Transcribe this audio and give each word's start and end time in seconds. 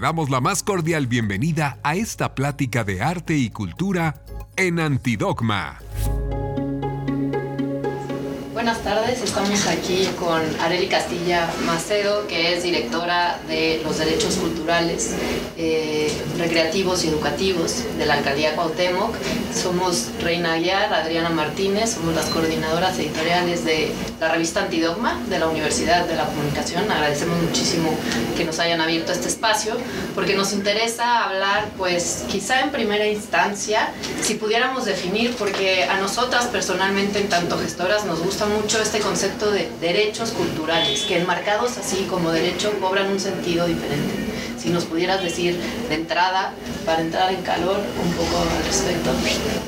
Damos 0.00 0.30
la 0.30 0.40
más 0.40 0.62
cordial 0.62 1.06
bienvenida 1.06 1.78
a 1.82 1.94
esta 1.94 2.34
plática 2.34 2.84
de 2.84 3.02
arte 3.02 3.36
y 3.36 3.50
cultura 3.50 4.22
en 4.56 4.80
Antidogma. 4.80 5.78
Buenas 8.60 8.84
tardes, 8.84 9.22
estamos 9.22 9.66
aquí 9.68 10.06
con 10.18 10.42
Areli 10.60 10.86
Castilla 10.86 11.48
Macedo, 11.64 12.26
que 12.26 12.54
es 12.54 12.62
directora 12.62 13.38
de 13.48 13.80
los 13.82 13.96
derechos 13.96 14.34
culturales, 14.34 15.14
eh, 15.56 16.12
recreativos 16.36 17.02
y 17.04 17.08
educativos 17.08 17.84
de 17.96 18.04
la 18.04 18.14
alcaldía 18.18 18.54
Cuauhtémoc. 18.54 19.14
Somos 19.54 20.08
Reina 20.22 20.52
Aguiar, 20.52 20.92
Adriana 20.92 21.30
Martínez, 21.30 21.94
somos 21.94 22.14
las 22.14 22.26
coordinadoras 22.26 22.98
editoriales 22.98 23.64
de 23.64 23.92
la 24.20 24.28
revista 24.28 24.64
Antidogma 24.64 25.18
de 25.30 25.38
la 25.38 25.48
Universidad 25.48 26.04
de 26.04 26.16
la 26.16 26.26
Comunicación. 26.26 26.90
Agradecemos 26.90 27.42
muchísimo 27.42 27.96
que 28.36 28.44
nos 28.44 28.58
hayan 28.58 28.82
abierto 28.82 29.10
este 29.12 29.28
espacio, 29.28 29.74
porque 30.14 30.34
nos 30.34 30.52
interesa 30.52 31.24
hablar, 31.24 31.70
pues 31.78 32.24
quizá 32.28 32.60
en 32.60 32.70
primera 32.70 33.06
instancia, 33.06 33.88
si 34.20 34.34
pudiéramos 34.34 34.84
definir, 34.84 35.34
porque 35.36 35.84
a 35.84 35.96
nosotras 35.96 36.44
personalmente, 36.48 37.20
en 37.20 37.30
tanto 37.30 37.58
gestoras, 37.58 38.04
nos 38.04 38.20
gusta 38.20 38.49
mucho 38.50 38.80
este 38.80 39.00
concepto 39.00 39.50
de 39.50 39.70
derechos 39.80 40.30
culturales, 40.30 41.02
que 41.02 41.18
enmarcados 41.18 41.78
así 41.78 42.06
como 42.08 42.30
derecho 42.30 42.72
cobran 42.80 43.10
un 43.10 43.20
sentido 43.20 43.66
diferente. 43.66 44.14
Si 44.58 44.68
nos 44.68 44.84
pudieras 44.84 45.22
decir 45.22 45.58
de 45.88 45.94
entrada, 45.94 46.52
para 46.84 47.00
entrar 47.00 47.32
en 47.32 47.42
calor, 47.42 47.78
un 47.78 48.12
poco 48.12 48.42
al 48.42 48.64
respecto. 48.64 49.10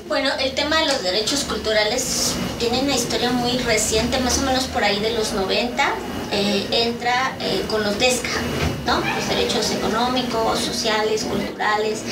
Bueno, 0.07 0.31
el 0.39 0.53
tema 0.53 0.81
de 0.81 0.87
los 0.87 1.03
derechos 1.03 1.45
culturales 1.45 2.35
tiene 2.59 2.81
una 2.81 2.95
historia 2.95 3.31
muy 3.31 3.57
reciente, 3.59 4.19
más 4.21 4.39
o 4.39 4.43
menos 4.43 4.65
por 4.65 4.85
ahí 4.85 5.01
de 5.01 5.13
los 5.15 5.33
90, 5.33 5.95
eh, 6.33 6.67
entra 6.71 7.37
eh, 7.41 7.65
con 7.71 7.83
los 7.83 7.99
DESCA, 7.99 8.29
¿no? 8.87 9.01
los 9.01 9.29
derechos 9.29 9.71
económicos, 9.71 10.59
sociales, 10.59 11.25
culturales, 11.25 12.03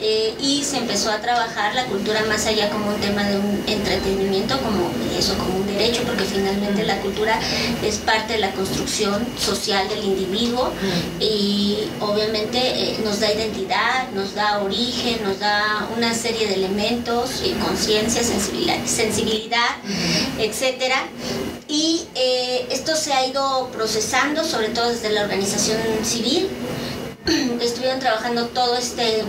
eh, 0.00 0.34
y 0.40 0.62
se 0.64 0.78
empezó 0.78 1.10
a 1.10 1.20
trabajar 1.20 1.74
la 1.74 1.86
cultura 1.86 2.24
más 2.28 2.46
allá 2.46 2.70
como 2.70 2.88
un 2.88 3.00
tema 3.00 3.22
de 3.24 3.36
un 3.36 3.62
entretenimiento, 3.66 4.58
como 4.58 4.90
eso, 5.18 5.36
como 5.38 5.58
un 5.58 5.66
derecho, 5.66 6.02
porque 6.04 6.24
finalmente 6.24 6.84
la 6.84 7.00
cultura 7.00 7.38
es 7.82 7.98
parte 7.98 8.34
de 8.34 8.38
la 8.40 8.52
construcción 8.52 9.26
social 9.38 9.88
del 9.88 10.04
individuo 10.04 10.70
y 11.18 11.78
obviamente 12.00 12.96
nos 13.04 13.20
da 13.20 13.32
identidad, 13.32 14.10
nos 14.14 14.34
da 14.34 14.60
origen, 14.62 15.22
nos 15.22 15.38
da 15.38 15.88
una 15.96 16.14
serie 16.14 16.46
de 16.48 16.54
elementos, 16.54 17.42
conciencia, 17.66 18.22
sensibilidad, 18.22 18.76
sensibilidad, 18.84 19.76
etcétera. 20.38 20.96
Y 21.68 22.02
esto 22.70 22.96
se 22.96 23.12
ha 23.12 23.26
ido 23.26 23.68
procesando, 23.72 24.44
sobre 24.44 24.68
todo 24.70 24.90
desde 24.90 25.10
la 25.10 25.22
organización 25.22 25.78
civil. 26.10 26.48
Estuvieron 27.60 28.00
trabajando 28.00 28.46
todo 28.46 28.76
este 28.76 29.22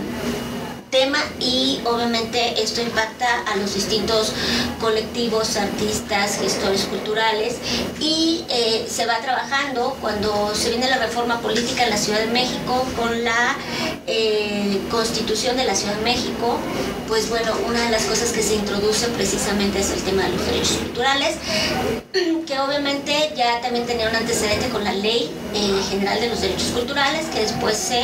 tema 0.90 1.18
y 1.40 1.80
obviamente 1.86 2.62
esto 2.62 2.82
impacta 2.82 3.26
a 3.50 3.56
los 3.56 3.74
distintos 3.74 4.32
colectivos, 4.78 5.56
artistas, 5.56 6.38
gestores 6.38 6.84
culturales 6.84 7.56
y 7.98 8.44
eh, 8.50 8.84
se 8.88 9.06
va 9.06 9.18
trabajando 9.20 9.96
cuando 10.02 10.54
se 10.54 10.68
viene 10.70 10.90
la 10.90 10.98
reforma 10.98 11.40
política 11.40 11.84
en 11.84 11.90
la 11.90 11.96
Ciudad 11.96 12.20
de 12.20 12.26
México 12.26 12.84
con 12.96 13.24
la 13.24 13.56
eh, 14.06 14.80
constitución 14.90 15.56
de 15.56 15.64
la 15.64 15.74
Ciudad 15.74 15.94
de 15.94 16.02
México, 16.02 16.58
pues 17.12 17.28
bueno, 17.28 17.52
una 17.68 17.78
de 17.84 17.90
las 17.90 18.04
cosas 18.04 18.32
que 18.32 18.42
se 18.42 18.54
introduce 18.54 19.06
precisamente 19.08 19.80
es 19.80 19.90
el 19.90 20.00
tema 20.00 20.22
de 20.22 20.30
los 20.30 20.46
derechos 20.46 20.78
culturales, 20.78 21.36
que 22.46 22.58
obviamente 22.58 23.34
ya 23.36 23.60
también 23.60 23.84
tenía 23.84 24.08
un 24.08 24.16
antecedente 24.16 24.70
con 24.70 24.82
la 24.82 24.94
ley 24.94 25.30
eh, 25.52 25.74
general 25.90 26.18
de 26.22 26.30
los 26.30 26.40
derechos 26.40 26.68
culturales, 26.68 27.26
que 27.26 27.40
después 27.40 27.76
se 27.76 28.02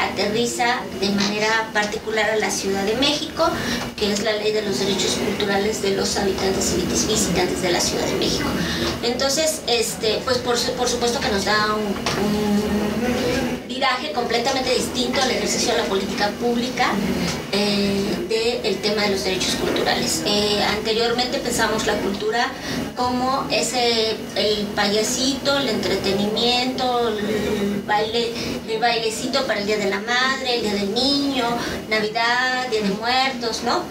aterriza 0.00 0.80
de 0.98 1.10
manera 1.10 1.68
particular 1.74 2.30
a 2.30 2.36
la 2.36 2.50
Ciudad 2.50 2.84
de 2.84 2.96
México, 2.96 3.50
que 3.98 4.10
es 4.10 4.22
la 4.22 4.32
ley 4.32 4.50
de 4.50 4.62
los 4.62 4.78
derechos 4.78 5.10
culturales 5.16 5.82
de 5.82 5.90
los 5.90 6.16
habitantes 6.16 6.74
y 6.74 6.86
visitantes 6.86 7.60
de 7.60 7.70
la 7.70 7.80
Ciudad 7.82 8.06
de 8.06 8.14
México. 8.14 8.48
Entonces, 9.02 9.60
este, 9.66 10.22
pues 10.24 10.38
por, 10.38 10.58
por 10.58 10.88
supuesto 10.88 11.20
que 11.20 11.28
nos 11.28 11.44
da 11.44 11.74
un 11.74 13.55
viraje 13.76 14.10
completamente 14.12 14.72
distinto 14.72 15.20
al 15.20 15.30
ejercicio 15.30 15.72
de 15.72 15.82
la 15.82 15.84
política 15.84 16.30
pública 16.40 16.92
eh, 17.52 18.62
del 18.64 18.76
tema 18.78 19.02
de 19.02 19.10
los 19.10 19.22
derechos 19.22 19.54
culturales. 19.56 20.22
Eh, 20.24 20.64
anteriormente 20.78 21.38
pensamos 21.40 21.86
la 21.86 21.94
cultura 21.98 22.50
como 22.96 23.46
ese 23.50 24.16
el 24.34 24.66
payasito, 24.74 25.58
el 25.58 25.68
entretenimiento, 25.68 27.08
el 27.08 27.82
baile, 27.86 28.32
el 28.66 28.80
bailecito 28.80 29.46
para 29.46 29.60
el 29.60 29.66
Día 29.66 29.76
de 29.76 29.90
la 29.90 30.00
Madre, 30.00 30.56
el 30.56 30.62
Día 30.62 30.74
del 30.74 30.94
Niño, 30.94 31.44
Navidad, 31.90 32.68
Día 32.70 32.80
de 32.80 32.94
Muertos, 32.94 33.62
¿no? 33.62 33.82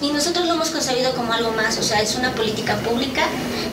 Y 0.00 0.12
nosotros 0.12 0.46
lo 0.46 0.54
hemos 0.54 0.70
concebido 0.70 1.14
como 1.14 1.32
algo 1.32 1.52
más, 1.52 1.78
o 1.78 1.82
sea, 1.82 2.00
es 2.02 2.14
una 2.16 2.34
política 2.34 2.76
pública. 2.76 3.22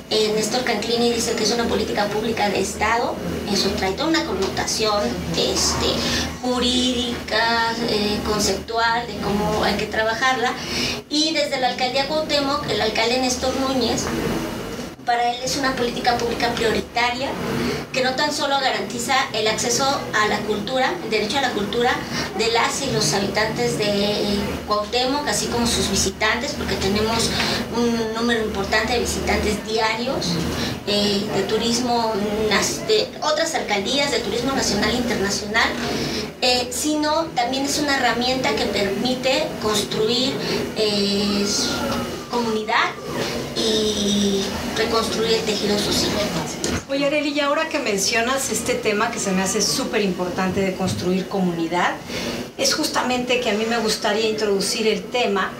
Eh, 0.09 0.31
Néstor 0.35 0.63
Canclini 0.63 1.12
dice 1.12 1.34
que 1.34 1.44
es 1.44 1.52
una 1.52 1.66
política 1.66 2.06
pública 2.06 2.50
de 2.50 2.62
Estado, 2.62 3.16
eso 3.52 3.69
trae 3.72 3.94
toda 3.94 4.09
una 4.09 4.25
connotación 4.25 5.02
este, 5.31 5.88
jurídica, 6.41 7.74
eh, 7.90 8.19
conceptual, 8.25 9.07
de 9.07 9.18
cómo 9.18 9.63
hay 9.63 9.75
que 9.75 9.85
trabajarla. 9.85 10.53
Y 11.09 11.34
desde 11.34 11.59
la 11.59 11.69
alcaldía 11.69 12.08
Cuauhtémoc, 12.08 12.69
el 12.69 12.81
alcalde 12.81 13.19
Néstor 13.19 13.53
Núñez, 13.58 14.06
para 15.06 15.31
él 15.31 15.38
es 15.44 15.57
una 15.57 15.75
política 15.75 16.17
pública 16.17 16.50
prioritaria 16.53 17.29
que 17.94 18.03
no 18.03 18.16
tan 18.16 18.31
solo 18.31 18.59
garantiza 18.59 19.16
el 19.34 19.47
acceso 19.47 19.84
a 19.84 20.28
la 20.28 20.39
cultura, 20.39 20.94
el 21.03 21.09
derecho 21.09 21.38
a 21.38 21.41
la 21.41 21.51
cultura 21.51 21.91
de 22.38 22.51
las 22.51 22.81
y 22.81 22.91
los 22.91 23.13
habitantes 23.13 23.78
de 23.78 24.40
Cuauhtémoc, 24.67 25.28
así 25.28 25.47
como 25.47 25.67
sus 25.67 25.90
visitantes, 25.90 26.53
porque 26.57 26.75
tenemos 26.75 27.29
un 27.75 28.13
número 28.13 28.44
importante 28.44 28.94
de 28.94 29.00
visitantes 29.00 29.66
diarios 29.66 30.28
eh, 30.88 31.22
de 31.35 31.44
turismo, 31.44 32.13
de 32.88 33.07
otras 33.22 33.56
alcaldías 33.56 34.11
de 34.11 34.19
turismo 34.19 34.53
nacional 34.53 34.91
e 34.91 34.95
internacional, 34.95 35.69
eh, 36.41 36.69
sino 36.72 37.25
también 37.35 37.66
es 37.66 37.78
una 37.79 37.97
herramienta 37.97 38.56
que 38.56 38.66
permite 38.66 39.47
construir 39.61 40.34
eh, 40.78 41.45
comunidad 42.31 42.91
y 43.57 44.41
reconstruir 44.85 45.33
el 45.33 45.41
tejido 45.41 45.77
social. 45.77 46.11
Oye, 46.91 47.06
Areli, 47.06 47.29
y 47.29 47.40
ahora 47.40 47.69
que 47.69 47.79
mencionas 47.79 48.52
este 48.52 48.74
tema 48.74 49.12
que 49.12 49.19
se 49.19 49.31
me 49.31 49.41
hace 49.41 49.62
súper 49.62 50.02
importante 50.02 50.59
de 50.59 50.74
construir 50.74 51.29
comunidad, 51.29 51.94
es 52.57 52.74
justamente 52.74 53.40
que 53.40 53.50
a 53.50 53.53
mí 53.53 53.63
me 53.66 53.78
gustaría 53.78 54.28
introducir 54.28 54.85
el 54.90 55.03
tema 55.03 55.52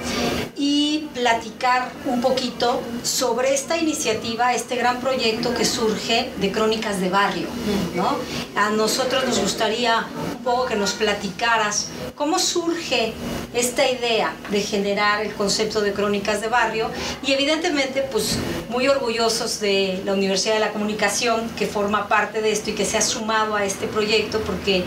y 0.58 1.08
platicar 1.14 1.90
un 2.06 2.20
poquito 2.20 2.82
sobre 3.02 3.54
esta 3.54 3.78
iniciativa, 3.78 4.54
este 4.54 4.76
gran 4.76 5.00
proyecto 5.00 5.54
que 5.54 5.64
surge 5.64 6.30
de 6.38 6.52
Crónicas 6.52 7.00
de 7.00 7.10
Barrio, 7.10 7.48
¿no? 7.96 8.18
A 8.58 8.70
nosotros 8.70 9.26
nos 9.26 9.40
gustaría 9.40 10.06
un 10.38 10.44
poco 10.44 10.66
que 10.66 10.76
nos 10.76 10.92
platicaras 10.92 11.88
cómo 12.14 12.40
surge 12.40 13.14
esta 13.54 13.90
idea 13.90 14.36
de 14.50 14.62
generar 14.62 15.26
el 15.26 15.34
concepto 15.34 15.80
de 15.82 15.94
Crónicas 15.94 16.42
de 16.42 16.50
Barrio 16.50 16.90
y 17.26 17.32
evidentemente 17.32 18.02
pues 18.02 18.38
muy 18.70 18.88
orgullosos 18.88 19.62
de 19.62 20.02
la 20.06 20.14
Universidad 20.14 20.56
de 20.56 20.60
la 20.60 20.72
Comunicación 20.72 21.21
que 21.56 21.68
forma 21.68 22.08
parte 22.08 22.42
de 22.42 22.52
esto 22.52 22.72
y 22.72 22.74
que 22.74 22.84
se 22.84 22.98
ha 22.98 23.02
sumado 23.02 23.56
a 23.56 23.64
este 23.64 23.86
proyecto 23.86 24.42
porque 24.42 24.84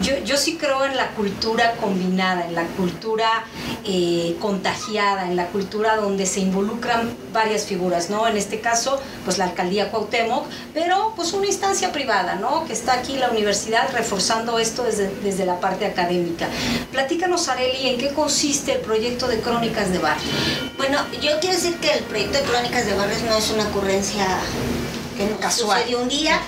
yo, 0.00 0.12
yo 0.24 0.36
sí 0.36 0.58
creo 0.58 0.84
en 0.84 0.94
la 0.94 1.08
cultura 1.12 1.72
combinada, 1.80 2.46
en 2.46 2.54
la 2.54 2.64
cultura 2.64 3.44
eh, 3.84 4.36
contagiada, 4.40 5.26
en 5.26 5.36
la 5.36 5.46
cultura 5.46 5.96
donde 5.96 6.26
se 6.26 6.40
involucran 6.40 7.14
varias 7.32 7.64
figuras, 7.64 8.10
¿no? 8.10 8.28
En 8.28 8.36
este 8.36 8.60
caso, 8.60 9.00
pues 9.24 9.38
la 9.38 9.44
alcaldía 9.44 9.90
Cuauhtémoc, 9.90 10.46
pero 10.74 11.14
pues 11.16 11.32
una 11.32 11.46
instancia 11.46 11.92
privada, 11.92 12.34
¿no? 12.34 12.66
Que 12.66 12.74
está 12.74 12.94
aquí 12.94 13.16
la 13.16 13.30
universidad 13.30 13.88
reforzando 13.92 14.58
esto 14.58 14.82
desde, 14.82 15.08
desde 15.22 15.46
la 15.46 15.60
parte 15.60 15.86
académica. 15.86 16.46
Platícanos, 16.92 17.48
Areli, 17.48 17.88
¿en 17.88 17.98
qué 17.98 18.10
consiste 18.10 18.72
el 18.72 18.80
proyecto 18.80 19.28
de 19.28 19.40
Crónicas 19.40 19.90
de 19.90 19.98
Barrio? 19.98 20.30
Bueno, 20.76 20.98
yo 21.22 21.40
quiero 21.40 21.56
decir 21.56 21.76
que 21.76 21.90
el 21.92 22.04
proyecto 22.04 22.38
de 22.38 22.44
Crónicas 22.44 22.84
de 22.84 22.94
Barrios 22.94 23.22
no 23.22 23.34
es 23.36 23.50
una 23.50 23.64
ocurrencia 23.64 24.26
que 25.20 25.26
no 25.26 25.38
Casual. 25.38 25.78
sucedió 25.80 26.00
un 26.00 26.08
día, 26.08 26.40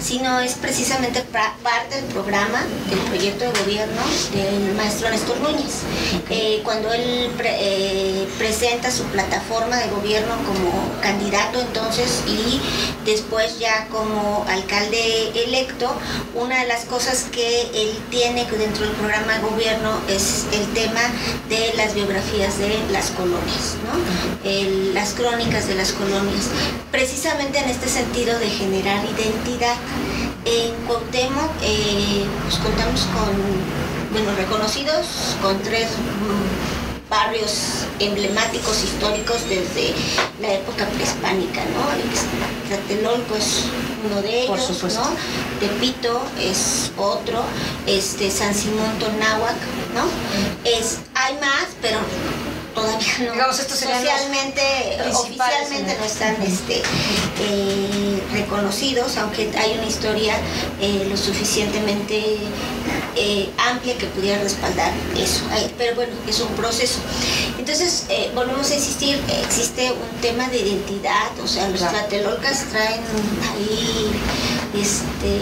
sino 0.00 0.38
es 0.40 0.52
precisamente 0.54 1.20
parte 1.22 1.96
del 1.96 2.04
programa, 2.06 2.62
del 2.88 2.98
proyecto 3.00 3.44
de 3.44 3.58
gobierno 3.60 4.00
del 4.32 4.74
maestro 4.76 5.10
Néstor 5.10 5.40
Núñez. 5.40 5.80
Eh, 6.30 6.60
cuando 6.62 6.92
él 6.92 7.30
pre- 7.36 7.56
eh, 7.58 8.28
presenta 8.38 8.90
su 8.92 9.02
plataforma 9.04 9.76
de 9.78 9.88
gobierno 9.88 10.34
como 10.46 10.70
candidato 11.02 11.60
entonces 11.60 12.20
y 12.28 12.60
después 13.04 13.58
ya 13.58 13.86
como 13.88 14.44
alcalde 14.48 15.32
electo, 15.44 15.92
una 16.36 16.60
de 16.60 16.68
las 16.68 16.84
cosas 16.84 17.26
que 17.32 17.62
él 17.74 17.98
tiene 18.10 18.44
dentro 18.44 18.84
del 18.86 18.94
programa 18.94 19.34
de 19.34 19.40
gobierno 19.40 19.90
es 20.08 20.44
el 20.52 20.66
tema 20.72 21.00
de 21.48 21.72
las 21.76 21.94
biografías 21.94 22.58
de 22.58 22.78
las 22.92 23.10
colonias, 23.10 23.74
¿no? 23.84 24.48
El- 24.48 24.94
las 24.94 25.14
crónicas 25.14 25.66
de 25.66 25.74
las 25.74 25.90
colonias. 25.92 26.46
Precisamente 26.92 27.58
en 27.58 27.70
este 27.70 27.88
sentido 27.88 28.19
de 28.26 28.50
generar 28.50 29.02
identidad 29.06 29.76
En 30.44 30.74
Cuauhtémoc 30.86 31.50
eh, 31.62 32.26
pues 32.42 32.56
contamos 32.56 33.00
con, 33.14 33.32
bueno, 34.12 34.36
reconocidos 34.36 35.36
con 35.40 35.58
tres 35.62 35.88
mm, 35.88 37.08
barrios 37.08 37.86
emblemáticos 37.98 38.84
históricos 38.84 39.48
desde 39.48 39.94
la 40.38 40.52
época 40.52 40.84
prehispánica, 40.86 41.62
¿no? 41.64 42.68
Tlatelolco 42.68 43.36
es 43.36 43.64
uno 44.04 44.20
de 44.20 44.44
Por 44.46 44.58
ellos, 44.58 44.66
supuesto. 44.66 45.00
¿no? 45.00 45.10
Tepito 45.58 46.20
es 46.38 46.92
otro, 46.98 47.42
este 47.86 48.30
San 48.30 48.54
Simón 48.54 48.98
Tonáhuac, 48.98 49.56
¿no? 49.94 50.04
Es, 50.64 50.98
hay 51.14 51.34
más, 51.36 51.68
pero 51.80 51.98
todavía 52.74 53.08
no. 53.26 53.32
Digamos, 53.32 53.58
estos 53.58 53.78
Socialmente, 53.78 54.62
oficialmente 55.14 55.96
¿no? 55.98 56.04
están 56.04 56.36
este, 56.42 56.82
eh, 57.40 58.22
reconocidos, 58.32 59.16
aunque 59.16 59.50
hay 59.58 59.72
una 59.78 59.86
historia 59.86 60.34
eh, 60.80 61.06
lo 61.08 61.16
suficientemente 61.16 62.36
eh, 63.16 63.50
amplia 63.70 63.96
que 63.98 64.06
pudiera 64.06 64.42
respaldar 64.42 64.92
eso. 65.16 65.42
Pero 65.78 65.94
bueno, 65.96 66.12
es 66.28 66.40
un 66.40 66.48
proceso. 66.54 66.98
Entonces, 67.58 68.06
volvemos 68.34 68.70
a 68.70 68.74
insistir, 68.74 69.20
existe 69.42 69.92
un 69.92 70.20
tema 70.20 70.48
de 70.48 70.58
identidad, 70.58 71.30
o 71.42 71.46
sea, 71.48 71.68
los 71.68 71.80
Claro. 71.80 71.98
tlatelolcas 71.98 72.64
traen 72.70 73.00
ahí 73.52 74.10
este, 74.74 75.38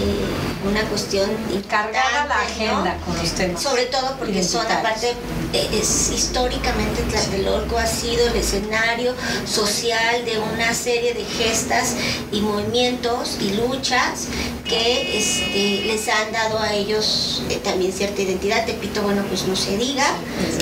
una 0.68 0.82
cuestión 0.88 1.30
Cargada 1.68 2.26
la 2.26 2.42
importante, 2.42 2.66
¿no? 2.66 2.78
agenda 2.78 2.96
con 3.04 3.16
los 3.16 3.32
temas. 3.32 3.62
Sobre 3.62 3.86
todo 3.86 4.16
porque 4.18 4.42
son 4.42 4.66
aparte, 4.66 5.14
eh, 5.52 5.68
es 5.72 6.10
históricamente 6.10 7.02
Tlatelolco 7.02 7.78
ha 7.78 7.86
sido 7.86 8.26
el 8.28 8.36
escenario 8.36 9.14
social 9.46 10.24
de 10.24 10.38
una 10.38 10.72
serie 10.74 11.14
de 11.14 11.24
gestas 11.24 11.94
y 12.32 12.40
movimientos 12.40 13.38
y 13.40 13.54
luchas 13.54 14.28
que 14.66 15.18
este, 15.18 15.86
les 15.86 16.08
han 16.08 16.32
dado 16.32 16.58
a 16.58 16.72
ellos 16.74 17.42
eh, 17.48 17.60
también 17.62 17.92
cierta 17.92 18.20
identidad. 18.22 18.66
Tepito, 18.66 19.02
bueno, 19.02 19.22
pues 19.28 19.46
no 19.46 19.56
se 19.56 19.76
diga, 19.76 20.06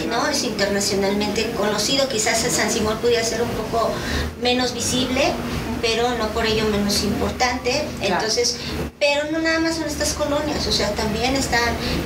¿no? 0.08 0.28
Es 0.28 0.44
internacionalmente 0.44 1.50
conocido, 1.56 2.08
quizás 2.08 2.44
el 2.44 2.50
San 2.50 2.70
Simón 2.70 2.98
pudiera 2.98 3.24
ser 3.24 3.42
un 3.42 3.50
poco 3.50 3.90
menos 4.40 4.74
visible, 4.74 5.32
pero 5.86 6.16
no 6.18 6.28
por 6.30 6.44
ello 6.44 6.64
menos 6.64 7.04
importante. 7.04 7.84
Claro. 8.00 8.14
Entonces, 8.14 8.56
pero 8.98 9.30
no 9.30 9.38
nada 9.38 9.60
más 9.60 9.76
son 9.76 9.84
estas 9.84 10.14
colonias, 10.14 10.66
o 10.66 10.72
sea, 10.72 10.90
también 10.92 11.36
está 11.36 11.60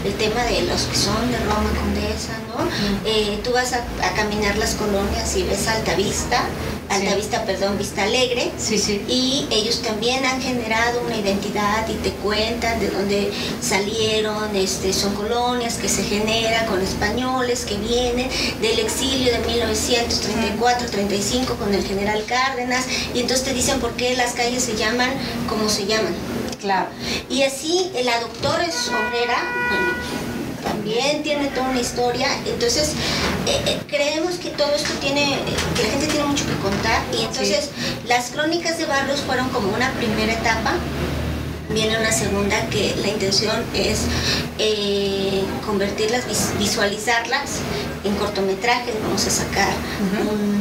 el 0.04 0.12
tema 0.14 0.42
de 0.44 0.62
los 0.62 0.82
que 0.82 0.96
son 0.96 1.30
de 1.30 1.38
Roma 1.38 1.70
Condesa, 1.80 2.34
¿no? 2.48 2.68
Eh, 3.06 3.40
tú 3.42 3.52
vas 3.52 3.72
a, 3.72 3.78
a 3.78 4.14
caminar 4.14 4.58
las 4.58 4.74
colonias 4.74 5.34
y 5.36 5.44
ves 5.44 5.66
Altavista, 5.66 6.42
Altavista, 6.90 7.44
perdón, 7.44 7.78
Vista 7.78 8.02
Alegre, 8.02 8.50
Sí, 8.58 8.76
sí. 8.76 9.02
y 9.08 9.46
ellos 9.50 9.80
también 9.80 10.26
han 10.26 10.42
generado 10.42 11.00
una 11.06 11.16
identidad 11.16 11.88
y 11.88 11.94
te 11.94 12.10
cuentan 12.14 12.80
de 12.80 12.90
dónde 12.90 13.32
salieron, 13.62 14.54
este, 14.56 14.92
son 14.92 15.14
colonias 15.14 15.76
que 15.76 15.88
se 15.88 16.02
generan 16.02 16.66
con 16.66 16.82
españoles 16.82 17.64
que 17.64 17.76
vienen 17.76 18.28
del 18.60 18.80
exilio 18.80 19.32
de 19.32 19.38
1934-35 19.46 21.56
con 21.56 21.72
el 21.72 21.86
general 21.86 22.24
Cárdenas, 22.26 22.84
y 23.14 23.20
entonces 23.20 23.44
te 23.46 23.54
dicen 23.54 23.78
por 23.80 23.92
qué 23.92 24.16
las 24.16 24.32
calles 24.32 24.64
se 24.64 24.76
llaman 24.76 25.10
como 25.48 25.68
se 25.68 25.86
llaman. 25.86 26.14
Claro. 26.60 26.88
Y 27.30 27.42
así 27.42 27.90
la 28.04 28.18
doctora 28.20 28.66
es 28.66 28.88
obrera, 28.88 29.38
bueno, 29.70 29.92
también 30.62 31.22
tiene 31.22 31.48
toda 31.48 31.68
una 31.70 31.80
historia, 31.80 32.28
entonces 32.46 32.90
eh, 33.46 33.60
eh, 33.66 33.78
creemos 33.88 34.34
que 34.34 34.50
todo 34.50 34.72
esto 34.74 34.92
tiene, 35.00 35.38
que 35.76 35.82
la 35.84 35.90
gente 35.90 36.06
tiene 36.06 36.26
mucho 36.26 36.44
que 36.46 36.54
contar 36.62 37.02
y 37.12 37.22
entonces 37.24 37.70
las 38.06 38.30
crónicas 38.30 38.78
de 38.78 38.86
barrios 38.86 39.20
fueron 39.20 39.48
como 39.50 39.72
una 39.74 39.90
primera 39.92 40.32
etapa. 40.32 40.72
Viene 41.72 41.96
una 41.98 42.10
segunda 42.10 42.66
que 42.68 42.96
la 43.00 43.06
intención 43.08 43.62
es 43.74 44.00
eh, 44.58 45.44
convertirlas, 45.64 46.26
vis- 46.26 46.50
visualizarlas 46.58 47.60
en 48.02 48.12
cortometrajes. 48.16 48.92
Vamos 49.04 49.24
a 49.26 49.30
sacar 49.30 49.72
un- 50.28 50.59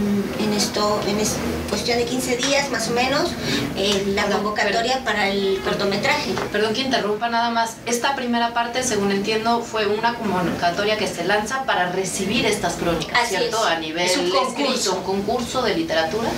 en 0.63 1.19
es- 1.19 1.35
cuestión 1.69 1.97
de 1.99 2.05
15 2.05 2.35
días 2.35 2.69
más 2.69 2.89
o 2.89 2.91
menos, 2.91 3.31
eh, 3.77 4.03
la 4.13 4.23
Perdón, 4.23 4.37
convocatoria 4.43 5.03
para 5.05 5.29
el 5.29 5.61
cortometraje. 5.63 6.33
Perdón 6.51 6.73
que 6.73 6.81
interrumpa 6.81 7.29
nada 7.29 7.49
más. 7.49 7.75
Esta 7.85 8.15
primera 8.15 8.53
parte, 8.53 8.83
según 8.83 9.11
entiendo, 9.11 9.61
fue 9.61 9.87
una 9.87 10.15
convocatoria 10.15 10.97
que 10.97 11.07
se 11.07 11.23
lanza 11.23 11.63
para 11.63 11.91
recibir 11.91 12.45
estas 12.45 12.73
crónicas, 12.73 13.17
Así 13.21 13.35
¿cierto? 13.37 13.57
es. 13.67 13.71
A 13.71 13.79
nivel 13.79 14.03
Es 14.05 14.17
un 14.17 14.29
concurso. 14.31 14.49
escrito, 14.65 14.95
un 14.97 15.03
concurso 15.03 15.61
de 15.61 15.75
literatura. 15.77 16.29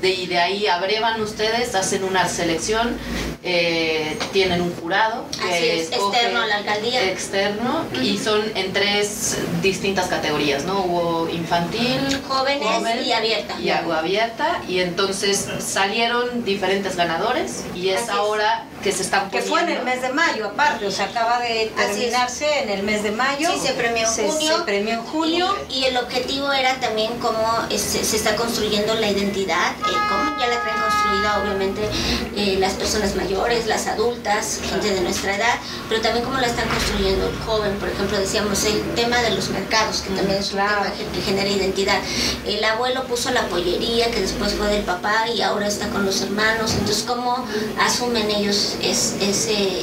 De, 0.00 0.10
y 0.10 0.26
de 0.26 0.38
ahí 0.38 0.66
abrevan 0.66 1.20
ustedes, 1.20 1.74
hacen 1.74 2.04
una 2.04 2.28
selección, 2.28 2.96
eh, 3.42 4.18
tienen 4.32 4.60
un 4.60 4.74
jurado 4.76 5.24
que 5.30 5.54
Así 5.54 5.66
es, 5.68 5.90
escoge- 5.92 6.10
externo 6.12 6.40
a 6.42 6.46
la 6.46 6.56
alcaldía. 6.56 7.02
externo 7.10 7.84
y 8.02 8.18
son 8.18 8.42
en 8.54 8.72
tres 8.72 9.36
distintas 9.62 10.06
categorías, 10.08 10.64
¿no? 10.64 10.80
Hubo 10.80 11.28
infantil, 11.28 12.00
Jóvenes 12.26 12.66
joven 12.66 13.04
y 13.04 13.12
abierta. 13.12 13.54
y 13.60 13.70
agua 13.70 13.98
abierta 14.00 14.60
y 14.68 14.80
entonces 14.80 15.46
salieron 15.58 16.44
diferentes 16.44 16.96
ganadores 16.96 17.62
y 17.74 17.90
es 17.90 17.96
Así 18.02 18.04
es. 18.10 18.10
ahora 18.10 18.64
que 18.82 18.92
se 18.92 19.02
están 19.02 19.30
Que 19.30 19.38
poniendo. 19.38 19.50
fue 19.50 19.60
en 19.62 19.68
el 19.78 19.84
mes 19.84 20.02
de 20.02 20.08
mayo, 20.10 20.46
aparte, 20.46 20.86
o 20.86 20.90
sea, 20.90 21.06
acaba 21.06 21.40
de 21.40 21.72
terminarse 21.76 22.46
en 22.62 22.70
el 22.70 22.82
mes 22.82 23.02
de 23.02 23.10
mayo. 23.10 23.50
Sí, 23.52 23.66
se 23.66 23.72
premió 23.74 24.06
en 24.06 24.12
Se- 24.12 24.28
junio. 24.28 24.56
Se 24.58 24.62
premió 24.64 24.94
en 24.94 25.02
junio. 25.02 25.56
Y, 25.70 25.84
el 25.86 25.96
objetivo 25.96 26.52
era 26.52 26.74
también 26.80 27.12
cómo 27.20 27.40
se 27.70 28.16
está 28.16 28.34
construyendo 28.36 28.94
la 28.94 29.08
identidad, 29.10 29.72
eh, 29.72 29.82
cómo 30.08 30.36
ya 30.38 30.46
la 30.48 30.60
traen 30.62 30.76
construida 30.80 31.42
obviamente 31.42 31.80
eh, 32.36 32.56
las 32.58 32.72
personas 32.74 33.14
mayores, 33.14 33.25
las 33.30 33.86
adultas, 33.88 34.60
gente 34.70 34.94
de 34.94 35.00
nuestra 35.00 35.34
edad, 35.36 35.54
pero 35.88 36.00
también 36.00 36.24
cómo 36.24 36.38
la 36.38 36.46
están 36.46 36.68
construyendo 36.68 37.28
el 37.28 37.36
joven. 37.44 37.76
Por 37.78 37.88
ejemplo, 37.88 38.18
decíamos 38.18 38.64
el 38.64 38.80
tema 38.94 39.20
de 39.20 39.30
los 39.30 39.48
mercados, 39.50 40.02
que 40.02 40.14
también 40.14 40.38
es 40.38 40.46
un 40.52 40.58
claro. 40.58 40.82
tema 40.82 40.94
que 41.12 41.20
genera 41.22 41.48
identidad. 41.48 41.98
El 42.46 42.62
abuelo 42.64 43.04
puso 43.04 43.30
la 43.30 43.42
pollería, 43.48 44.10
que 44.10 44.20
después 44.20 44.54
fue 44.54 44.68
del 44.68 44.84
papá 44.84 45.28
y 45.34 45.42
ahora 45.42 45.66
está 45.66 45.88
con 45.88 46.04
los 46.06 46.20
hermanos. 46.20 46.72
Entonces, 46.72 47.02
¿cómo 47.06 47.44
asumen 47.80 48.30
ellos 48.30 48.76
es- 48.80 49.14
ese 49.20 49.80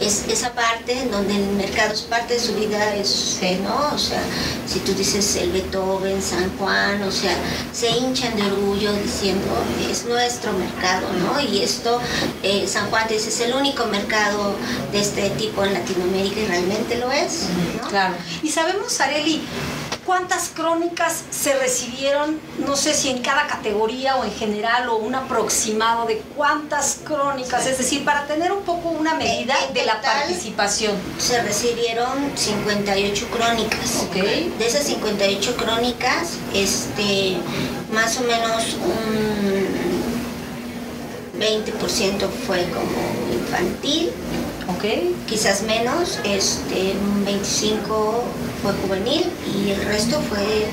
es 0.00 0.26
esa 0.28 0.52
parte 0.52 0.92
en 0.92 1.10
donde 1.10 1.34
el 1.34 1.52
mercado 1.52 1.92
es 1.92 2.02
parte 2.02 2.34
de 2.34 2.40
su 2.40 2.54
vida, 2.54 2.94
es, 2.94 3.40
¿no? 3.62 3.94
O 3.94 3.98
sea, 3.98 4.22
si 4.66 4.78
tú 4.80 4.92
dices 4.94 5.36
el 5.36 5.50
Beethoven, 5.50 6.22
San 6.22 6.56
Juan, 6.56 7.02
o 7.02 7.10
sea, 7.10 7.36
se 7.72 7.90
hinchan 7.90 8.36
de 8.36 8.42
orgullo 8.44 8.92
diciendo, 8.94 9.46
es 9.90 10.04
nuestro 10.04 10.52
mercado, 10.52 11.08
¿no? 11.14 11.40
Y 11.40 11.62
esto, 11.62 12.00
eh, 12.42 12.66
San 12.68 12.90
Juan 12.90 13.08
dice, 13.08 13.28
es 13.28 13.40
el 13.40 13.54
único 13.54 13.86
mercado 13.86 14.54
de 14.92 15.00
este 15.00 15.30
tipo 15.30 15.64
en 15.64 15.74
Latinoamérica 15.74 16.40
y 16.40 16.46
realmente 16.46 16.96
lo 16.98 17.10
es, 17.10 17.46
¿no? 17.82 17.88
Claro. 17.88 18.14
Y 18.42 18.50
sabemos, 18.50 19.00
Areli, 19.00 19.42
cuántas 20.08 20.48
crónicas 20.48 21.22
se 21.28 21.52
recibieron, 21.58 22.40
no 22.66 22.76
sé 22.76 22.94
si 22.94 23.10
en 23.10 23.18
cada 23.18 23.46
categoría 23.46 24.16
o 24.16 24.24
en 24.24 24.32
general 24.32 24.88
o 24.88 24.96
un 24.96 25.14
aproximado 25.14 26.06
de 26.06 26.22
cuántas 26.34 27.00
crónicas, 27.04 27.66
es 27.66 27.76
decir, 27.76 28.06
para 28.06 28.26
tener 28.26 28.50
un 28.50 28.62
poco 28.62 28.88
una 28.88 29.12
medida 29.12 29.54
En 29.68 29.74
de 29.74 29.84
la 29.84 30.00
participación. 30.00 30.94
Se 31.18 31.42
recibieron 31.42 32.08
58 32.34 33.26
crónicas. 33.30 34.04
Ok. 34.08 34.14
De 34.14 34.66
esas 34.66 34.84
58 34.84 35.56
crónicas, 35.58 36.38
este, 36.54 37.36
más 37.92 38.16
o 38.16 38.22
menos 38.22 38.78
un 38.80 40.08
20% 41.38 42.28
fue 42.46 42.66
como 42.70 43.34
infantil, 43.38 44.10
¿Ok? 44.68 44.84
quizás 45.26 45.62
menos, 45.62 46.18
este, 46.24 46.92
un 46.92 47.24
25 47.24 48.24
fue 48.62 48.72
juvenil 48.72 49.30
y 49.54 49.70
el 49.70 49.84
resto 49.84 50.20
fue 50.20 50.66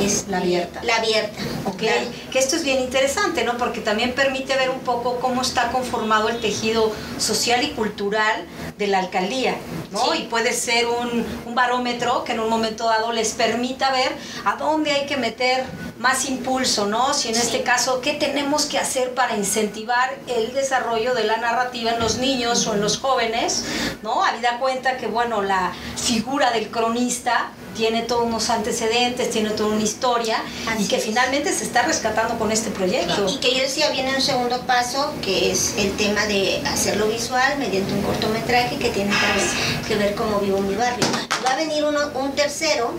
este, 0.00 0.30
La 0.30 0.38
abierta. 0.38 0.82
La 0.82 0.96
abierta. 0.96 1.40
Ok, 1.64 1.76
claro. 1.76 2.06
que 2.30 2.38
esto 2.38 2.56
es 2.56 2.64
bien 2.64 2.80
interesante, 2.80 3.44
¿no? 3.44 3.56
Porque 3.56 3.80
también 3.80 4.14
permite 4.14 4.56
ver 4.56 4.70
un 4.70 4.80
poco 4.80 5.18
cómo 5.20 5.42
está 5.42 5.70
conformado 5.70 6.28
el 6.28 6.40
tejido 6.40 6.92
social 7.18 7.62
y 7.62 7.70
cultural 7.70 8.44
de 8.78 8.86
la 8.88 8.98
alcaldía, 8.98 9.56
¿no? 9.92 10.12
Sí. 10.12 10.22
Y 10.22 10.22
puede 10.24 10.52
ser 10.52 10.86
un, 10.86 11.24
un 11.46 11.54
barómetro 11.54 12.24
que 12.24 12.32
en 12.32 12.40
un 12.40 12.48
momento 12.48 12.84
dado 12.84 13.12
les 13.12 13.32
permita 13.32 13.92
ver 13.92 14.12
a 14.44 14.56
dónde 14.56 14.90
hay 14.92 15.06
que 15.06 15.16
meter 15.16 15.64
más 15.98 16.24
impulso, 16.28 16.86
¿no? 16.86 17.14
Si 17.14 17.28
en 17.28 17.34
Sí. 17.34 17.42
este 17.42 17.62
caso, 17.62 18.00
¿qué 18.00 18.14
tenemos 18.14 18.66
que 18.66 18.78
hacer 18.78 19.14
para 19.14 19.36
incentivar 19.36 20.14
el 20.26 20.52
desarrollo 20.52 21.14
de 21.14 21.24
la 21.24 21.36
narrativa 21.36 21.92
en 21.92 22.00
los 22.00 22.16
niños 22.18 22.66
o 22.66 22.74
en 22.74 22.80
los 22.80 22.98
jóvenes, 22.98 23.64
¿no? 24.02 24.24
Habida 24.24 24.58
cuenta 24.58 24.96
que, 24.96 25.06
bueno, 25.06 25.42
la 25.42 25.72
figura 25.96 26.50
del 26.50 26.70
cronista 26.70 27.50
tiene 27.76 28.02
todos 28.02 28.24
unos 28.26 28.50
antecedentes, 28.50 29.30
tiene 29.30 29.48
toda 29.50 29.70
una 29.70 29.82
historia 29.82 30.42
y 30.66 30.68
Así 30.68 30.88
que 30.88 30.96
es. 30.96 31.04
finalmente 31.04 31.52
se 31.54 31.64
está 31.64 31.82
rescatando 31.82 32.38
con 32.38 32.52
este 32.52 32.70
proyecto. 32.70 33.26
Y 33.28 33.38
que 33.38 33.54
yo 33.54 33.62
decía, 33.62 33.88
viene 33.90 34.14
un 34.14 34.20
segundo 34.20 34.60
paso, 34.62 35.14
que 35.22 35.50
es 35.52 35.74
el 35.78 35.92
tema 35.96 36.26
de 36.26 36.62
hacerlo 36.66 37.06
visual 37.06 37.58
mediante 37.58 37.92
un 37.94 38.02
cortometraje 38.02 38.76
que 38.78 38.90
tiene 38.90 39.10
que 39.10 39.26
ver, 39.26 39.86
que 39.88 39.94
ver 39.96 40.14
cómo 40.14 40.38
vivo 40.40 40.58
mi 40.58 40.74
barrio. 40.74 41.06
Va 41.46 41.52
a 41.52 41.56
venir 41.56 41.82
uno, 41.84 42.00
un 42.14 42.32
tercero, 42.32 42.92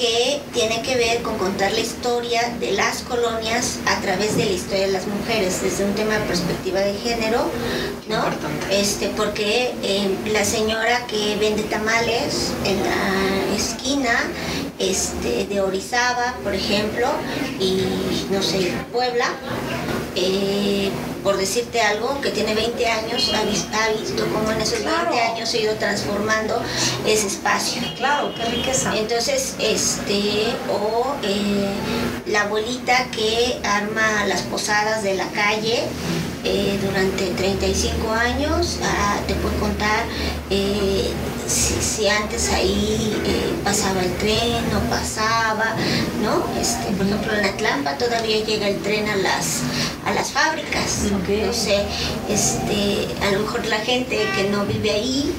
que 0.00 0.40
tiene 0.54 0.80
que 0.80 0.96
ver 0.96 1.20
con 1.20 1.36
contar 1.36 1.72
la 1.72 1.80
historia 1.80 2.40
de 2.58 2.72
las 2.72 3.02
colonias 3.02 3.80
a 3.84 4.00
través 4.00 4.34
de 4.34 4.46
la 4.46 4.52
historia 4.52 4.86
de 4.86 4.92
las 4.92 5.06
mujeres, 5.06 5.60
desde 5.60 5.84
un 5.84 5.94
tema 5.94 6.14
de 6.14 6.20
perspectiva 6.20 6.80
de 6.80 6.94
género, 6.94 7.44
¿no? 8.08 8.24
Este, 8.70 9.08
porque 9.10 9.74
eh, 9.82 10.16
la 10.32 10.46
señora 10.46 11.06
que 11.06 11.36
vende 11.36 11.64
tamales 11.64 12.50
en 12.64 12.82
la 12.82 13.54
esquina 13.54 14.18
este, 14.78 15.44
de 15.44 15.60
Orizaba, 15.60 16.34
por 16.42 16.54
ejemplo, 16.54 17.06
y 17.60 17.84
no 18.30 18.42
sé, 18.42 18.72
Puebla, 18.90 19.26
eh, 20.16 20.90
por 21.22 21.36
decirte 21.36 21.80
algo, 21.80 22.20
que 22.20 22.30
tiene 22.30 22.54
20 22.54 22.86
años, 22.86 23.32
ha, 23.34 23.42
visto 23.98 24.26
cómo 24.32 24.50
en 24.50 24.60
esos 24.60 24.84
20 24.84 25.20
años 25.20 25.48
se 25.48 25.58
ha 25.58 25.60
ido 25.62 25.74
transformando 25.74 26.60
ese 27.06 27.26
espacio. 27.26 27.82
Claro, 27.96 28.32
qué 28.34 28.44
riqueza. 28.44 28.96
Entonces, 28.96 29.54
este, 29.58 30.46
o 30.72 31.14
eh, 31.22 31.68
la 32.26 32.42
abuelita 32.42 33.06
que 33.10 33.60
arma 33.64 34.26
las 34.26 34.42
posadas 34.42 35.02
de 35.02 35.14
la 35.14 35.26
calle, 35.28 35.84
eh, 36.42 36.78
durante 36.82 37.26
35 37.26 38.10
años, 38.12 38.78
ah, 38.82 39.18
te 39.26 39.34
puedo 39.34 39.54
contar 39.60 40.04
eh, 40.48 41.10
si, 41.46 42.08
antes 42.08 42.50
ahí 42.50 43.14
eh, 43.26 43.52
pasaba 43.62 44.00
el 44.00 44.16
tren 44.16 44.64
o 44.74 44.88
pasaba, 44.88 45.74
¿no? 46.22 46.44
Este, 46.58 46.92
por 46.96 47.06
ejemplo, 47.06 47.34
en 47.34 47.44
Atlanta 47.44 47.98
todavía 47.98 48.42
llega 48.42 48.68
el 48.68 48.80
tren 48.80 49.06
a 49.08 49.16
las, 49.16 49.60
a 50.06 50.14
las 50.14 50.30
fábricas. 50.30 51.09
No 51.10 51.52
sé, 51.52 51.82
este, 52.28 53.08
a 53.26 53.32
lo 53.32 53.40
mejor 53.40 53.66
la 53.66 53.78
gente 53.78 54.16
que 54.36 54.48
no 54.48 54.64
vive 54.64 54.92
ahí 54.92 55.34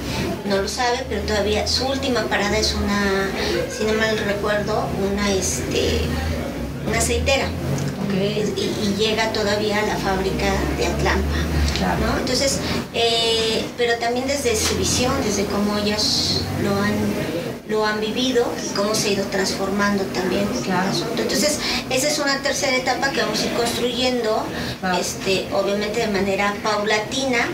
no 0.49 0.61
lo 0.61 0.67
sabe, 0.67 1.05
pero 1.07 1.21
todavía 1.21 1.65
su 1.65 1.85
última 1.85 2.23
parada 2.23 2.57
es 2.57 2.73
una, 2.75 3.29
si 3.69 3.85
no 3.85 3.93
mal 3.93 4.17
recuerdo, 4.17 4.85
una, 5.13 5.31
este, 5.31 6.01
una 6.85 6.97
aceitera. 6.97 7.45
Y, 8.13 8.95
llega 9.01 9.31
todavía 9.31 9.79
a 9.79 9.85
la 9.87 9.95
fábrica 9.95 10.51
de 10.77 10.85
Atlanta. 10.87 11.37
Entonces, 12.19 12.59
eh, 12.93 13.65
pero 13.77 13.97
también 13.97 14.27
desde 14.27 14.55
su 14.55 14.75
visión, 14.75 15.13
desde 15.23 15.45
cómo 15.45 15.77
ellas 15.77 16.41
lo 16.61 16.75
han 16.75 17.40
lo 17.71 17.85
han 17.85 18.01
vivido 18.01 18.45
y 18.63 18.75
cómo 18.75 18.93
se 18.93 19.07
ha 19.07 19.11
ido 19.13 19.25
transformando 19.27 20.03
también 20.05 20.45
claro. 20.63 20.91
Entonces, 21.17 21.59
esa 21.89 22.07
es 22.07 22.19
una 22.19 22.41
tercera 22.41 22.75
etapa 22.75 23.09
que 23.11 23.21
vamos 23.21 23.39
a 23.39 23.45
ir 23.45 23.53
construyendo, 23.53 24.45
este, 24.99 25.47
obviamente 25.53 26.01
de 26.01 26.07
manera 26.07 26.53
paulatina 26.61 27.47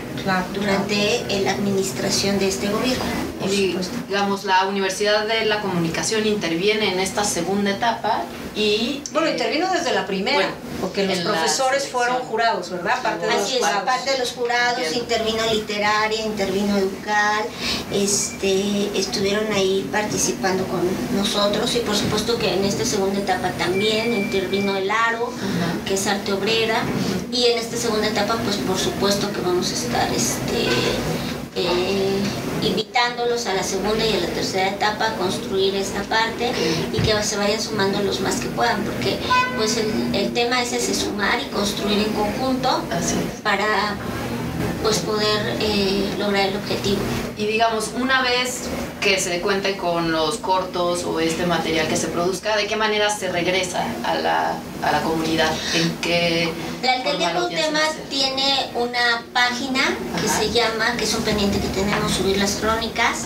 durante 0.52 1.24
la 1.42 1.52
administración 1.52 2.38
de 2.38 2.48
este 2.48 2.68
gobierno. 2.68 3.04
Y, 3.48 3.76
digamos, 4.08 4.44
la 4.44 4.66
Universidad 4.66 5.26
de 5.26 5.46
la 5.46 5.60
Comunicación 5.60 6.26
interviene 6.26 6.92
en 6.92 6.98
esta 6.98 7.22
segunda 7.22 7.70
etapa 7.70 8.24
y... 8.56 9.02
Bueno, 9.12 9.30
intervino 9.30 9.72
desde 9.72 9.94
la 9.94 10.06
primera, 10.06 10.48
porque 10.88 11.06
los 11.06 11.18
profesores 11.18 11.86
fueron 11.86 12.16
jurados, 12.20 12.70
¿verdad? 12.70 13.02
Parte 13.02 13.26
de 13.26 13.32
Así 13.32 13.58
los 13.58 13.68
es, 13.68 13.76
parte 13.84 14.10
de 14.12 14.18
los 14.18 14.32
jurados, 14.32 14.92
intervino 14.94 15.44
literaria, 15.52 16.24
intervino 16.24 16.78
educal, 16.78 17.44
este, 17.92 18.98
estuvieron 18.98 19.52
ahí 19.52 19.86
participando 19.92 20.64
con 20.64 20.80
nosotros 21.14 21.74
y 21.76 21.80
por 21.80 21.94
supuesto 21.94 22.38
que 22.38 22.54
en 22.54 22.64
esta 22.64 22.86
segunda 22.86 23.20
etapa 23.20 23.50
también 23.58 24.14
intervino 24.14 24.76
el 24.76 24.90
ARO, 24.90 25.30
que 25.86 25.94
es 25.94 26.06
arte 26.06 26.32
obrera, 26.32 26.82
y 27.30 27.46
en 27.46 27.58
esta 27.58 27.76
segunda 27.76 28.06
etapa 28.06 28.36
pues 28.42 28.56
por 28.56 28.78
supuesto 28.78 29.30
que 29.30 29.40
vamos 29.42 29.70
a 29.70 29.74
estar 29.74 30.10
este, 30.10 30.68
eh, 31.54 32.22
invitándolos 32.62 33.46
a 33.46 33.54
la 33.54 33.62
segunda 33.62 34.04
y 34.04 34.16
a 34.16 34.20
la 34.20 34.26
tercera 34.28 34.68
etapa 34.70 35.08
a 35.08 35.14
construir 35.14 35.74
esta 35.74 36.02
parte 36.02 36.52
y 36.92 36.98
que 36.98 37.22
se 37.22 37.36
vayan 37.36 37.60
sumando 37.60 38.00
los 38.02 38.20
más 38.20 38.36
que 38.36 38.48
puedan, 38.48 38.82
porque 38.84 39.18
pues 39.56 39.76
el, 39.76 40.14
el 40.14 40.32
tema 40.32 40.62
es 40.62 40.72
ese 40.72 40.94
sumar 40.94 41.40
y 41.40 41.46
construir 41.46 41.98
en 41.98 42.12
conjunto 42.12 42.82
para 43.42 43.96
pues 44.82 44.98
poder 45.00 45.56
eh, 45.60 46.08
lograr 46.18 46.48
el 46.48 46.56
objetivo. 46.56 47.00
Y 47.36 47.46
digamos, 47.46 47.92
una 48.00 48.22
vez 48.22 48.62
que 49.00 49.18
se 49.18 49.40
cuente 49.40 49.76
con 49.76 50.12
los 50.12 50.38
cortos 50.38 51.04
o 51.04 51.20
este 51.20 51.46
material 51.46 51.88
que 51.88 51.96
se 51.96 52.08
produzca, 52.08 52.56
¿de 52.56 52.66
qué 52.66 52.76
manera 52.76 53.10
se 53.10 53.30
regresa 53.30 53.84
a 54.04 54.14
la, 54.14 54.54
a 54.82 54.92
la 54.92 55.02
comunidad? 55.02 55.52
¿En 55.74 55.96
qué 55.98 56.52
la 56.82 56.92
alcaldía 56.92 57.32
Cuauhtémoc 57.32 58.08
tiene 58.08 58.70
una 58.76 59.24
página 59.32 59.80
que 60.20 60.28
se 60.28 60.52
llama, 60.52 60.96
que 60.96 61.04
es 61.04 61.14
un 61.14 61.22
pendiente 61.22 61.58
que 61.58 61.66
tenemos, 61.68 62.12
subir 62.12 62.36
las 62.36 62.52
crónicas, 62.52 63.24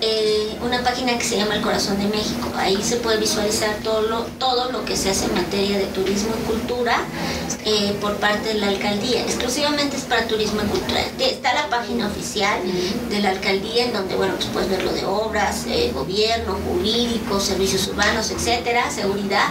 eh, 0.00 0.56
una 0.64 0.82
página 0.82 1.18
que 1.18 1.24
se 1.24 1.36
llama 1.36 1.56
El 1.56 1.60
Corazón 1.60 1.98
de 1.98 2.06
México. 2.06 2.50
Ahí 2.56 2.82
se 2.82 2.96
puede 2.96 3.18
visualizar 3.18 3.74
todo 3.84 4.00
lo, 4.02 4.20
todo 4.38 4.72
lo 4.72 4.84
que 4.86 4.96
se 4.96 5.10
hace 5.10 5.26
en 5.26 5.34
materia 5.34 5.76
de 5.76 5.84
turismo 5.86 6.30
y 6.40 6.46
cultura 6.46 7.00
eh, 7.66 7.94
por 8.00 8.16
parte 8.16 8.48
de 8.48 8.54
la 8.54 8.68
alcaldía. 8.68 9.22
Exclusivamente 9.22 9.96
es 9.96 10.04
para 10.04 10.26
turismo 10.26 10.62
y 10.62 10.68
cultura. 10.68 11.00
Está 11.18 11.52
la 11.52 11.68
página 11.68 12.06
oficial 12.06 12.60
de 13.10 13.20
la 13.20 13.30
alcaldía 13.30 13.84
en 13.84 13.92
donde, 13.92 14.16
bueno, 14.16 14.34
pues 14.36 14.46
puedes 14.46 14.70
ver 14.70 14.82
lo 14.82 14.92
de 14.92 15.04
obras, 15.04 15.64
eh, 15.68 15.90
gobierno, 15.92 16.56
jurídico, 16.66 17.40
servicios 17.40 17.86
urbanos, 17.88 18.30
etcétera, 18.30 18.90
seguridad, 18.90 19.48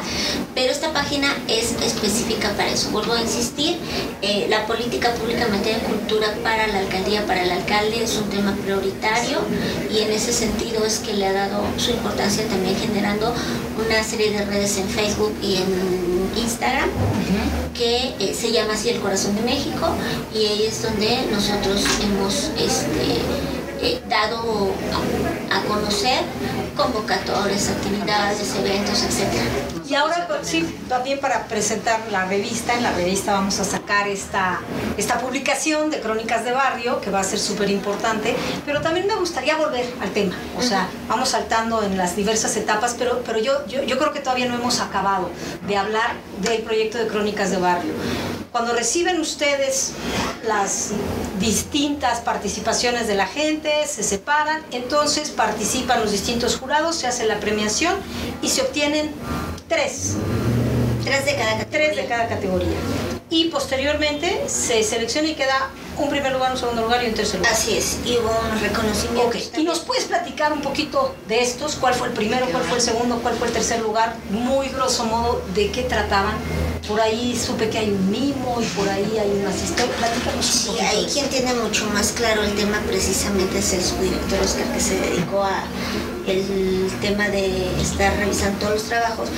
pero 0.55 0.71
esta 0.71 0.91
página 0.93 1.34
es 1.47 1.71
específica 1.81 2.49
para 2.51 2.69
eso. 2.69 2.89
Vuelvo 2.91 3.13
a 3.13 3.21
insistir, 3.21 3.77
eh, 4.21 4.47
la 4.49 4.65
política 4.65 5.13
pública 5.13 5.45
en 5.45 5.51
materia 5.51 5.79
de 5.79 5.85
cultura 5.85 6.27
para 6.43 6.67
la 6.67 6.79
alcaldía, 6.79 7.25
para 7.25 7.43
el 7.43 7.51
alcalde 7.51 8.03
es 8.03 8.15
un 8.17 8.29
tema 8.29 8.55
prioritario 8.63 9.39
y 9.91 9.99
en 9.99 10.11
ese 10.11 10.33
sentido 10.33 10.85
es 10.85 10.99
que 10.99 11.13
le 11.13 11.27
ha 11.27 11.33
dado 11.33 11.63
su 11.77 11.91
importancia 11.91 12.47
también 12.47 12.75
generando 12.75 13.33
una 13.85 14.03
serie 14.03 14.31
de 14.31 14.45
redes 14.45 14.77
en 14.77 14.87
Facebook 14.87 15.33
y 15.41 15.55
en 15.55 16.31
Instagram 16.37 16.89
que 17.73 18.15
eh, 18.19 18.33
se 18.33 18.51
llama 18.51 18.73
así 18.73 18.89
El 18.89 18.99
Corazón 18.99 19.35
de 19.35 19.41
México 19.41 19.87
y 20.33 20.45
ahí 20.45 20.65
es 20.67 20.81
donde 20.81 21.27
nosotros 21.31 21.83
hemos 22.01 22.51
este, 22.57 23.21
eh, 23.85 24.01
dado 24.09 24.71
a, 25.51 25.61
conocer 25.67 26.23
convocatorias, 26.75 27.69
actividades, 27.69 28.55
eventos, 28.55 29.03
etc. 29.03 29.31
Y 29.87 29.93
ahora 29.93 30.27
sí, 30.41 30.65
también 30.89 31.19
para 31.19 31.43
presentar 31.47 31.99
la 32.11 32.25
revista, 32.25 32.73
en 32.73 32.81
la 32.81 32.91
revista 32.93 33.33
vamos 33.33 33.59
a 33.59 33.63
sacar 33.63 34.07
esta, 34.07 34.59
esta 34.97 35.19
publicación 35.19 35.91
de 35.91 35.99
Crónicas 35.99 36.43
de 36.43 36.51
Barrio, 36.51 36.99
que 36.99 37.11
va 37.11 37.19
a 37.19 37.23
ser 37.23 37.37
súper 37.37 37.69
importante, 37.69 38.35
pero 38.65 38.81
también 38.81 39.05
me 39.05 39.15
gustaría 39.15 39.55
volver 39.55 39.85
al 40.01 40.09
tema, 40.09 40.35
o 40.57 40.63
sea, 40.63 40.87
vamos 41.07 41.29
saltando 41.29 41.83
en 41.83 41.95
las 41.95 42.15
diversas 42.15 42.57
etapas, 42.57 42.95
pero, 42.97 43.21
pero 43.23 43.37
yo, 43.37 43.67
yo, 43.67 43.83
yo 43.83 43.99
creo 43.99 44.11
que 44.11 44.19
todavía 44.19 44.47
no 44.47 44.55
hemos 44.55 44.79
acabado 44.79 45.29
de 45.67 45.77
hablar 45.77 46.15
del 46.41 46.63
proyecto 46.63 46.97
de 46.97 47.07
Crónicas 47.07 47.51
de 47.51 47.57
Barrio. 47.57 47.93
Cuando 48.55 48.71
reciben 48.71 49.19
ustedes 49.19 49.91
las 50.47 50.91
distintas 51.41 52.21
participaciones 52.21 53.05
de 53.05 53.15
la 53.15 53.27
gente, 53.27 53.69
se 53.85 54.01
separan, 54.01 54.63
entonces 54.71 55.29
participan 55.29 55.99
los 55.99 56.13
distintos 56.13 56.55
jurados, 56.55 56.95
se 56.95 57.05
hace 57.05 57.25
la 57.25 57.41
premiación 57.41 57.95
y 58.41 58.47
se 58.47 58.61
obtienen 58.61 59.11
tres. 59.67 60.13
Tres 61.03 61.25
de 61.25 61.35
cada 61.35 61.65
Tres 61.65 61.97
de 61.97 62.05
cada 62.05 62.29
categoría 62.29 62.77
y 63.29 63.45
posteriormente 63.49 64.43
se 64.47 64.83
selecciona 64.83 65.27
y 65.27 65.35
queda 65.35 65.69
un 65.97 66.09
primer 66.09 66.31
lugar, 66.31 66.53
un 66.53 66.57
segundo 66.57 66.83
lugar 66.83 67.03
y 67.03 67.07
un 67.07 67.13
tercer 67.13 67.39
lugar. 67.39 67.51
Así 67.51 67.75
es, 67.75 67.97
y 68.05 68.17
hubo 68.17 68.29
un 68.53 68.61
reconocimiento. 68.61 69.27
Okay. 69.27 69.49
¿Y 69.57 69.63
nos 69.63 69.79
puedes 69.79 70.05
platicar 70.05 70.53
un 70.53 70.61
poquito 70.61 71.13
de 71.27 71.41
estos? 71.41 71.75
¿Cuál 71.75 71.93
fue 71.93 72.07
el 72.07 72.13
primero, 72.13 72.45
cuál 72.51 72.63
fue 72.63 72.77
el 72.77 72.83
segundo, 72.83 73.19
cuál 73.21 73.35
fue 73.35 73.47
el 73.47 73.53
tercer 73.53 73.81
lugar? 73.81 74.15
Muy 74.29 74.69
grosso 74.69 75.03
modo, 75.03 75.41
¿de 75.53 75.71
qué 75.71 75.81
trataban? 75.83 76.35
Por 76.87 77.01
ahí 77.01 77.35
supe 77.35 77.69
que 77.69 77.79
hay 77.79 77.89
un 77.89 78.11
mimo 78.11 78.61
y 78.61 78.65
por 78.77 78.87
ahí 78.87 79.17
hay 79.17 79.31
una 79.31 79.49
historias. 79.49 79.95
Platícanos 79.97 80.67
un 80.67 80.75
Sí, 80.75 80.79
ahí 80.79 81.07
quien 81.11 81.29
tiene 81.29 81.53
mucho 81.55 81.85
más 81.87 82.11
claro 82.11 82.43
el 82.43 82.53
tema 82.55 82.79
precisamente 82.85 83.57
es 83.57 83.73
el 83.73 83.81
subdirector 83.83 84.39
Oscar 84.39 84.71
que 84.71 84.79
se 84.79 84.99
dedicó 84.99 85.43
a 85.43 85.63
el 86.27 86.89
tema 87.01 87.29
de 87.29 87.67
estar 87.81 88.15
revisando 88.17 88.59
todos 88.59 88.73
los 88.73 88.83
trabajos, 88.83 89.29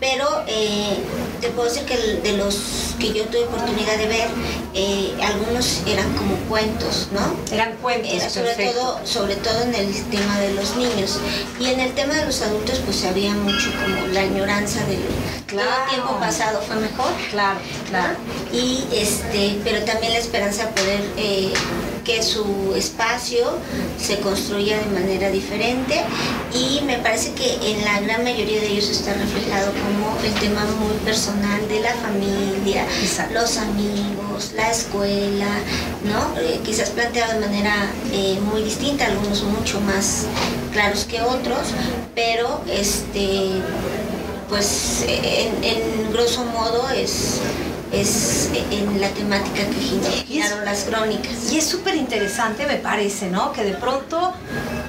pero 0.00 0.26
eh, 0.46 0.98
te 1.40 1.48
puedo 1.48 1.68
decir 1.68 1.84
que 1.84 1.96
de 1.96 2.36
los 2.36 2.94
que 2.98 3.12
yo 3.12 3.24
tuve 3.24 3.44
oportunidad 3.44 3.96
de 3.96 4.06
ver, 4.06 4.28
eh, 4.74 5.14
algunos 5.22 5.82
eran 5.86 6.12
como 6.14 6.36
cuentos, 6.48 7.08
¿no? 7.12 7.36
Eran 7.54 7.74
cuentos. 7.76 8.32
sobre 8.32 8.54
todo, 8.54 9.00
sobre 9.04 9.36
todo 9.36 9.62
en 9.62 9.74
el 9.74 10.04
tema 10.04 10.38
de 10.40 10.54
los 10.54 10.76
niños. 10.76 11.18
Y 11.60 11.66
en 11.66 11.80
el 11.80 11.92
tema 11.94 12.14
de 12.14 12.26
los 12.26 12.42
adultos, 12.42 12.80
pues 12.84 13.04
había 13.04 13.32
mucho 13.34 13.70
como 13.82 14.06
la 14.08 14.20
añoranza 14.20 14.84
del 14.86 15.00
claro. 15.46 15.70
todo 15.70 15.88
tiempo 15.90 16.20
pasado 16.20 16.60
fue 16.62 16.76
mejor. 16.76 17.12
Claro, 17.30 17.58
claro. 17.88 18.16
Y 18.52 18.84
este, 18.92 19.58
pero 19.64 19.84
también 19.84 20.12
la 20.12 20.18
esperanza 20.18 20.66
de 20.66 20.72
poder 20.72 21.00
eh, 21.16 21.52
que 22.04 22.22
su 22.22 22.74
espacio 22.76 23.58
se 23.98 24.18
construya 24.20 24.78
de 24.78 24.86
manera 24.86 25.30
diferente 25.30 26.02
y 26.52 26.82
me 26.82 26.98
parece 26.98 27.32
que 27.32 27.72
en 27.72 27.84
la 27.84 28.00
gran 28.00 28.22
mayoría 28.24 28.60
de 28.60 28.68
ellos 28.68 28.90
está 28.90 29.14
reflejado 29.14 29.72
como 29.72 30.16
el 30.22 30.34
tema 30.34 30.64
muy 30.80 30.96
personal 31.04 31.66
de 31.68 31.80
la 31.80 31.94
familia, 31.94 32.86
los 33.32 33.56
amigos 33.56 34.24
la 34.56 34.70
escuela, 34.70 35.46
¿no? 36.04 36.40
Eh, 36.40 36.60
quizás 36.64 36.90
planteado 36.90 37.34
de 37.34 37.46
manera 37.46 37.90
eh, 38.12 38.38
muy 38.52 38.62
distinta, 38.62 39.06
algunos 39.06 39.42
mucho 39.44 39.80
más 39.80 40.26
claros 40.72 41.04
que 41.04 41.20
otros, 41.22 41.68
pero 42.14 42.62
este, 42.70 43.62
pues 44.48 45.04
en, 45.06 46.12
grosso 46.12 46.44
modo 46.44 46.88
es 46.90 47.40
es 48.00 48.50
en 48.70 49.00
la 49.00 49.08
temática 49.10 49.64
que 49.66 50.24
giraron 50.26 50.64
las 50.64 50.84
crónicas. 50.84 51.52
Y 51.52 51.58
es 51.58 51.66
súper 51.66 51.96
interesante, 51.96 52.66
me 52.66 52.76
parece, 52.76 53.28
¿no? 53.28 53.52
Que 53.52 53.64
de 53.64 53.74
pronto 53.74 54.32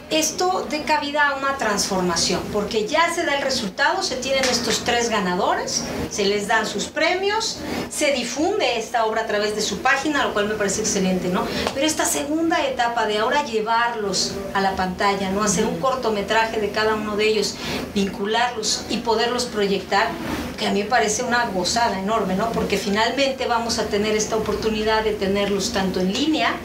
esto 0.09 0.67
dé 0.69 0.83
cabida 0.83 1.29
a 1.29 1.35
una 1.35 1.57
transformación, 1.57 2.41
porque 2.53 2.87
ya 2.87 3.13
se 3.13 3.25
da 3.25 3.35
el 3.35 3.41
resultado, 3.41 4.03
se 4.03 4.15
tienen 4.17 4.43
estos 4.43 4.83
tres 4.83 5.09
ganadores, 5.09 5.83
se 6.11 6.25
les 6.25 6.47
dan 6.47 6.65
sus 6.65 6.85
premios, 6.85 7.57
se 7.89 8.11
difunde 8.11 8.77
esta 8.77 9.05
obra 9.05 9.21
a 9.21 9.27
través 9.27 9.55
de 9.55 9.61
su 9.61 9.79
página, 9.79 10.23
lo 10.23 10.33
cual 10.33 10.47
me 10.47 10.55
parece 10.55 10.81
excelente, 10.81 11.29
¿no? 11.29 11.45
Pero 11.73 11.85
esta 11.85 12.05
segunda 12.05 12.65
etapa 12.65 13.07
de 13.07 13.17
ahora 13.17 13.43
llevarlos 13.45 14.33
a 14.53 14.61
la 14.61 14.75
pantalla, 14.75 15.31
¿no? 15.31 15.43
Hacer 15.43 15.65
un 15.65 15.79
cortometraje 15.79 16.61
de 16.61 16.69
cada 16.69 16.95
uno 16.95 17.17
de 17.17 17.27
ellos, 17.27 17.55
vincularlos 17.93 18.85
y 18.89 18.97
poderlos 18.97 19.45
proyectar, 19.45 20.07
que 20.55 20.67
a 20.67 20.71
mí 20.71 20.83
me 20.83 20.89
parece 20.89 21.23
una 21.23 21.45
gozada 21.47 21.99
enorme, 21.99 22.35
¿no? 22.35 22.51
Porque 22.51 22.77
finalmente 22.77 23.45
vamos 23.45 23.79
a 23.79 23.85
tener 23.85 24.15
esta 24.15 24.35
oportunidad 24.35 25.03
de 25.03 25.13
tenerlos 25.13 25.71
tanto 25.71 25.99
en 25.99 26.13
línea, 26.13 26.55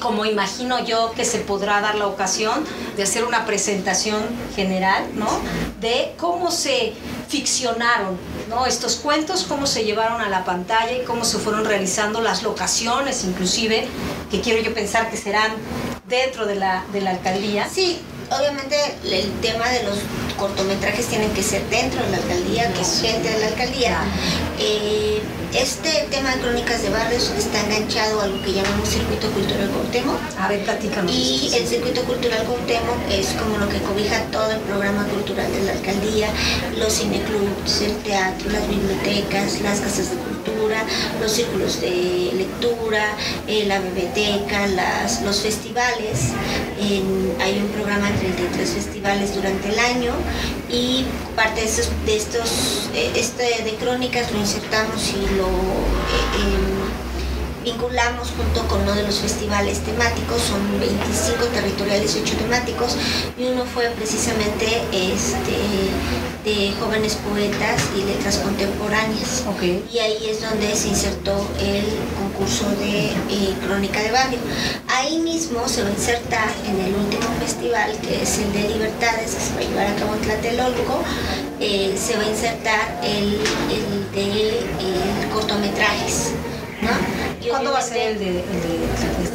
como 0.00 0.24
imagino 0.24 0.84
yo 0.84 1.12
que 1.12 1.24
se 1.24 1.38
podrá 1.38 1.80
dar 1.80 1.96
la 1.96 2.06
ocasión 2.06 2.64
de 2.96 3.02
hacer 3.02 3.24
una 3.24 3.46
presentación 3.46 4.22
general, 4.54 5.04
¿no? 5.14 5.28
De 5.80 6.12
cómo 6.16 6.50
se 6.50 6.92
ficcionaron, 7.28 8.16
¿no? 8.48 8.66
Estos 8.66 8.96
cuentos, 8.96 9.44
cómo 9.44 9.66
se 9.66 9.84
llevaron 9.84 10.20
a 10.20 10.28
la 10.28 10.44
pantalla 10.44 10.92
y 10.92 11.04
cómo 11.04 11.24
se 11.24 11.38
fueron 11.38 11.64
realizando 11.64 12.20
las 12.20 12.42
locaciones, 12.42 13.24
inclusive, 13.24 13.88
que 14.30 14.40
quiero 14.40 14.62
yo 14.62 14.74
pensar 14.74 15.10
que 15.10 15.16
serán 15.16 15.52
dentro 16.06 16.46
de 16.46 16.54
la, 16.56 16.84
de 16.92 17.00
la 17.00 17.10
alcaldía. 17.10 17.68
Sí, 17.68 17.98
obviamente 18.30 18.76
el 19.04 19.32
tema 19.40 19.68
de 19.70 19.82
los 19.84 19.98
cortometrajes 20.36 21.06
tienen 21.06 21.30
que 21.32 21.42
ser 21.42 21.62
dentro 21.68 22.02
de 22.02 22.10
la 22.10 22.16
alcaldía, 22.18 22.72
que 22.72 22.80
es 22.80 23.00
gente 23.00 23.28
de 23.30 23.38
la 23.40 23.46
alcaldía. 23.48 23.98
Eh, 24.58 25.20
este 25.54 26.06
tema 26.10 26.34
de 26.34 26.40
crónicas 26.40 26.82
de 26.82 26.90
barrios 26.90 27.30
está 27.36 27.60
enganchado 27.64 28.20
a 28.20 28.26
lo 28.26 28.42
que 28.42 28.52
llamamos 28.52 28.88
Circuito 28.88 29.30
Cultural 29.30 29.68
Cuauhtémoc. 29.70 30.18
A 30.38 30.48
ver, 30.48 30.64
platícanos. 30.64 31.12
Y 31.12 31.50
el 31.54 31.66
Circuito 31.66 32.02
Cultural 32.04 32.44
Cuauhtémoc 32.44 32.96
es 33.10 33.28
como 33.40 33.58
lo 33.58 33.68
que 33.68 33.78
cobija 33.80 34.22
todo 34.32 34.50
el 34.52 34.60
programa 34.60 35.04
cultural 35.06 35.50
de 35.52 35.64
la 35.64 35.72
alcaldía, 35.72 36.28
los 36.78 36.92
cineclubs, 36.92 37.80
el 37.82 37.96
teatro, 38.02 38.50
las 38.50 38.68
bibliotecas, 38.68 39.60
las 39.60 39.80
casas 39.80 40.10
de 40.10 40.16
cultura, 40.16 40.84
los 41.20 41.32
círculos 41.32 41.80
de 41.80 42.32
lectura, 42.34 43.04
eh, 43.46 43.64
la 43.66 43.80
biblioteca, 43.80 44.66
las, 44.68 45.22
los 45.22 45.40
festivales. 45.40 46.32
hay 46.78 47.58
un 47.58 47.68
programa 47.68 48.10
de 48.10 48.18
33 48.18 48.70
festivales 48.70 49.34
durante 49.34 49.68
el 49.68 49.78
año 49.78 50.12
y 50.70 51.04
parte 51.34 51.60
de 51.60 51.66
estos, 51.66 51.90
de 52.04 52.16
estos 52.16 52.90
eh, 52.94 53.12
este 53.14 53.62
de 53.62 53.76
crónicas 53.78 54.32
lo 54.32 54.40
insertamos 54.46 55.02
y 55.08 55.34
lo 55.34 55.48
eh, 55.48 56.38
em, 56.38 57.64
vinculamos 57.64 58.28
junto 58.30 58.62
con 58.68 58.82
uno 58.82 58.94
de 58.94 59.02
los 59.02 59.18
festivales 59.18 59.80
temáticos, 59.80 60.40
son 60.40 60.60
25 60.78 61.46
territoriales 61.46 62.14
y 62.14 62.20
8 62.20 62.36
temáticos, 62.36 62.96
y 63.36 63.46
uno 63.46 63.64
fue 63.64 63.88
precisamente 63.96 64.66
este, 64.92 65.56
de 66.46 66.72
jóvenes 66.78 67.16
poetas 67.16 67.82
y 67.98 68.04
letras 68.04 68.38
contemporáneas. 68.38 69.42
Y 69.92 69.98
ahí 69.98 70.28
es 70.30 70.40
donde 70.40 70.76
se 70.76 70.88
insertó 70.88 71.32
el 71.58 71.84
concurso 72.16 72.70
de 72.78 73.08
eh, 73.08 73.54
crónica 73.66 74.00
de 74.00 74.12
barrio. 74.12 74.38
Ahí 74.86 75.18
mismo 75.18 75.66
se 75.66 75.82
va 75.82 75.88
a 75.88 75.90
insertar 75.90 76.48
en 76.68 76.80
el 76.80 76.94
último 76.94 77.26
festival, 77.40 77.98
que 78.00 78.22
es 78.22 78.38
el 78.38 78.52
de 78.52 78.68
Libertades, 78.68 79.34
que 79.34 79.40
se 79.40 79.54
va 79.54 79.60
a 79.60 79.64
llevar 79.64 79.86
a 79.88 79.96
cabo 79.96 80.14
en 80.14 80.20
Tlatelolco, 80.20 81.02
eh, 81.58 81.98
se 81.98 82.16
va 82.16 82.22
a 82.22 82.28
insertar 82.28 83.00
el, 83.02 83.40
de 84.14 85.28
cortometrajes. 85.32 86.30
¿Cuándo 87.48 87.72
va 87.72 87.78
a 87.78 87.82
ser 87.82 88.12
el 88.12 88.18
de, 88.18 88.44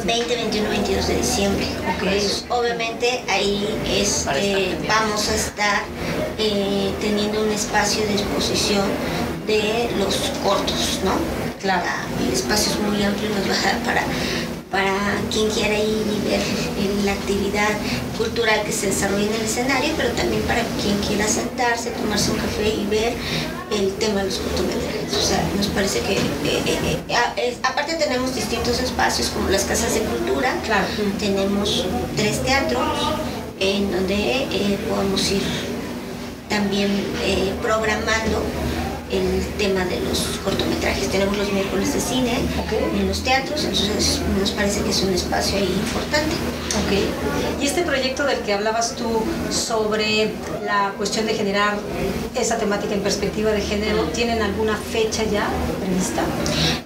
20, 0.04 0.36
21, 0.36 0.68
22 0.68 1.08
de 1.08 1.16
diciembre. 1.16 1.66
Pues, 2.00 2.44
obviamente 2.48 3.22
ahí 3.28 3.66
este, 3.88 4.76
vamos 4.88 5.28
a 5.28 5.34
estar 5.34 5.82
eh, 6.38 6.92
teniendo 7.00 7.42
un 7.42 7.50
espacio 7.50 8.04
de 8.06 8.14
exposición 8.14 8.84
de 9.46 9.90
los 9.98 10.16
cortos, 10.42 11.00
¿no? 11.04 11.12
Claro. 11.60 11.84
El 12.20 12.32
espacio 12.32 12.72
es 12.72 12.80
muy 12.80 13.02
amplio, 13.02 13.30
nos 13.30 13.48
va 13.48 13.54
a 13.54 13.72
dar 13.72 13.78
para 13.84 14.02
para 14.72 15.20
quien 15.30 15.50
quiera 15.50 15.78
ir 15.78 16.02
y 16.08 16.28
ver 16.28 16.40
la 17.04 17.12
actividad 17.12 17.68
cultural 18.16 18.62
que 18.64 18.72
se 18.72 18.86
desarrolla 18.86 19.26
en 19.26 19.34
el 19.34 19.42
escenario, 19.42 19.92
pero 19.98 20.08
también 20.12 20.42
para 20.42 20.62
quien 20.80 20.96
quiera 21.06 21.28
sentarse, 21.28 21.90
tomarse 21.90 22.30
un 22.30 22.38
café 22.38 22.74
y 22.74 22.86
ver 22.86 23.12
el 23.70 23.92
tema 23.96 24.20
de 24.20 24.26
los 24.26 24.38
cortometrajes. 24.38 25.14
O 25.14 25.22
sea, 25.22 25.42
nos 25.56 25.66
parece 25.68 26.00
que, 26.00 26.14
eh, 26.14 26.62
eh, 26.66 26.98
eh, 27.36 27.56
aparte 27.62 27.94
tenemos 27.96 28.34
distintos 28.34 28.80
espacios 28.80 29.28
como 29.28 29.50
las 29.50 29.64
casas 29.64 29.92
de 29.94 30.00
cultura, 30.00 30.54
claro. 30.64 30.86
tenemos 31.18 31.84
tres 32.16 32.42
teatros 32.42 32.82
en 33.60 33.92
donde 33.92 34.78
podemos 34.88 35.30
ir 35.30 35.42
también 36.48 36.90
programando 37.60 38.42
el 39.12 39.46
tema 39.58 39.84
de 39.84 40.00
los 40.00 40.40
cortometrajes. 40.42 41.10
Tenemos 41.10 41.36
los 41.36 41.52
miércoles 41.52 41.92
de 41.92 42.00
cine 42.00 42.40
en 42.98 43.06
los 43.06 43.22
teatros, 43.22 43.64
entonces 43.64 44.20
nos 44.40 44.50
parece 44.52 44.82
que 44.82 44.90
es 44.90 45.02
un 45.02 45.12
espacio 45.12 45.58
ahí 45.58 45.64
importante. 45.64 46.34
Okay. 46.86 47.08
Y 47.60 47.66
este 47.66 47.82
proyecto 47.82 48.24
del 48.24 48.38
que 48.38 48.54
hablabas 48.54 48.96
tú 48.96 49.22
sobre 49.50 50.32
la 50.64 50.94
cuestión 50.96 51.26
de 51.26 51.34
generar 51.34 51.76
esa 52.34 52.56
temática 52.56 52.94
en 52.94 53.02
perspectiva 53.02 53.50
de 53.50 53.60
género, 53.60 54.04
¿tienen 54.14 54.40
alguna 54.40 54.76
fecha 54.76 55.24
ya 55.24 55.46
prevista? 55.92 56.22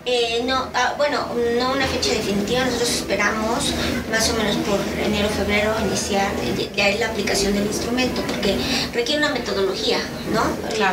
Eh, 0.04 0.42
no, 0.46 0.68
ah, 0.74 0.94
bueno, 0.96 1.26
no 1.58 1.72
una 1.72 1.86
fecha 1.86 2.10
definitiva, 2.10 2.64
nosotros 2.64 2.90
esperamos 2.90 3.72
más 4.10 4.30
o 4.30 4.34
menos 4.34 4.56
por 4.56 4.78
enero, 5.04 5.28
febrero 5.28 5.74
iniciar 5.86 6.30
ya 6.76 6.88
la 6.98 7.06
aplicación 7.06 7.54
del 7.54 7.66
instrumento, 7.66 8.22
porque 8.22 8.56
requiere 8.92 9.18
una 9.18 9.32
metodología, 9.32 9.98
¿no? 10.32 10.42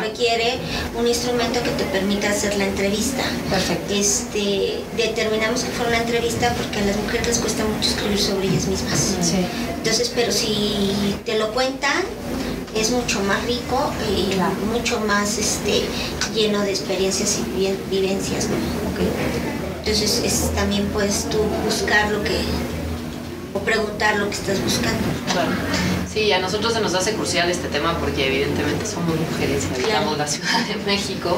Requiere 0.00 0.58
un 0.94 1.06
instrumento 1.06 1.24
instrumento 1.24 1.62
que 1.62 1.70
te 1.70 1.84
permita 1.84 2.28
hacer 2.28 2.56
la 2.56 2.66
entrevista. 2.66 3.22
Perfecto. 3.48 3.94
Este, 3.94 4.82
determinamos 4.96 5.64
que 5.64 5.70
fue 5.70 5.86
una 5.86 5.98
entrevista 5.98 6.52
porque 6.54 6.80
a 6.80 6.84
las 6.84 6.96
mujeres 6.96 7.26
les 7.26 7.38
cuesta 7.38 7.64
mucho 7.64 7.88
escribir 7.88 8.20
sobre 8.20 8.48
ellas 8.48 8.66
mismas. 8.66 9.16
Sí. 9.22 9.38
Entonces, 9.76 10.12
pero 10.14 10.30
si 10.32 11.16
te 11.24 11.38
lo 11.38 11.52
cuentan, 11.52 12.02
es 12.74 12.90
mucho 12.90 13.20
más 13.22 13.44
rico 13.44 13.92
y 14.08 14.34
mucho 14.72 15.00
más 15.00 15.38
este, 15.38 15.82
lleno 16.34 16.60
de 16.62 16.70
experiencias 16.70 17.40
y 17.56 17.76
vivencias. 17.90 18.48
Entonces, 19.78 20.22
es, 20.24 20.50
también 20.54 20.86
puedes 20.88 21.28
tú 21.30 21.38
buscar 21.64 22.10
lo 22.10 22.22
que, 22.22 22.40
o 23.52 23.58
preguntar 23.60 24.16
lo 24.16 24.28
que 24.28 24.34
estás 24.34 24.62
buscando. 24.62 25.04
Sí, 26.14 26.32
a 26.32 26.38
nosotros 26.38 26.72
se 26.72 26.80
nos 26.80 26.94
hace 26.94 27.12
crucial 27.14 27.50
este 27.50 27.66
tema 27.66 27.98
porque 27.98 28.28
evidentemente 28.28 28.86
somos 28.86 29.16
mujeres 29.18 29.66
y 29.68 29.74
habitamos 29.74 30.16
la 30.16 30.26
Ciudad 30.28 30.60
de 30.60 30.76
México. 30.86 31.36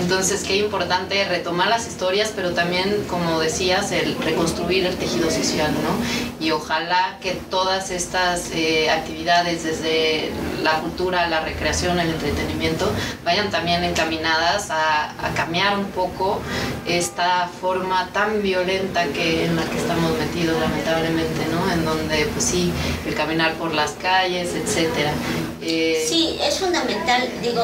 Entonces, 0.00 0.42
qué 0.42 0.56
importante 0.56 1.24
retomar 1.26 1.68
las 1.68 1.86
historias, 1.86 2.32
pero 2.34 2.50
también, 2.50 3.04
como 3.08 3.38
decías, 3.38 3.92
el 3.92 4.18
reconstruir 4.18 4.84
el 4.84 4.96
tejido 4.96 5.30
social, 5.30 5.70
¿no? 5.74 6.44
Y 6.44 6.50
ojalá 6.50 7.18
que 7.20 7.34
todas 7.50 7.92
estas 7.92 8.50
eh, 8.52 8.90
actividades, 8.90 9.62
desde 9.62 10.32
la 10.60 10.80
cultura, 10.80 11.28
la 11.28 11.42
recreación, 11.42 12.00
el 12.00 12.10
entretenimiento, 12.10 12.90
vayan 13.24 13.50
también 13.50 13.84
encaminadas 13.84 14.70
a, 14.72 15.10
a 15.24 15.34
cambiar 15.36 15.78
un 15.78 15.86
poco 15.92 16.40
esta 16.84 17.48
forma 17.60 18.08
tan 18.12 18.42
violenta 18.42 19.04
que 19.04 19.44
en 19.44 19.54
la 19.54 19.62
que 19.62 19.76
estamos 19.76 20.18
metidos, 20.18 20.60
lamentablemente, 20.60 21.46
¿no? 21.52 21.72
En 21.72 21.84
donde, 21.84 22.26
pues 22.26 22.44
sí, 22.44 22.72
el 23.06 23.14
caminar 23.14 23.54
por 23.54 23.72
las 23.72 23.92
calles, 23.92 24.15
etcétera. 24.24 25.12
Eh, 25.60 26.04
sí, 26.08 26.38
es 26.40 26.58
fundamental. 26.58 27.28
Digo, 27.42 27.62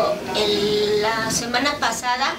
la 1.01 1.31
semana 1.31 1.79
pasada 1.81 2.35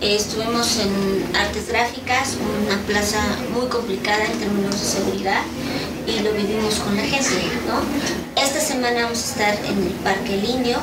eh, 0.00 0.16
estuvimos 0.16 0.78
en 0.78 1.36
Artes 1.36 1.68
Gráficas, 1.68 2.36
una 2.66 2.76
plaza 2.86 3.20
muy 3.52 3.66
complicada 3.66 4.24
en 4.24 4.38
términos 4.38 4.80
de 4.80 4.86
seguridad, 4.86 5.42
y 6.06 6.20
lo 6.20 6.32
vivimos 6.32 6.76
con 6.76 6.96
la 6.96 7.02
gente, 7.02 7.42
¿no? 7.66 8.42
Esta 8.42 8.60
semana 8.60 9.04
vamos 9.04 9.18
a 9.18 9.26
estar 9.32 9.64
en 9.66 9.82
el 9.82 9.92
Parque 10.02 10.36
Linio, 10.38 10.78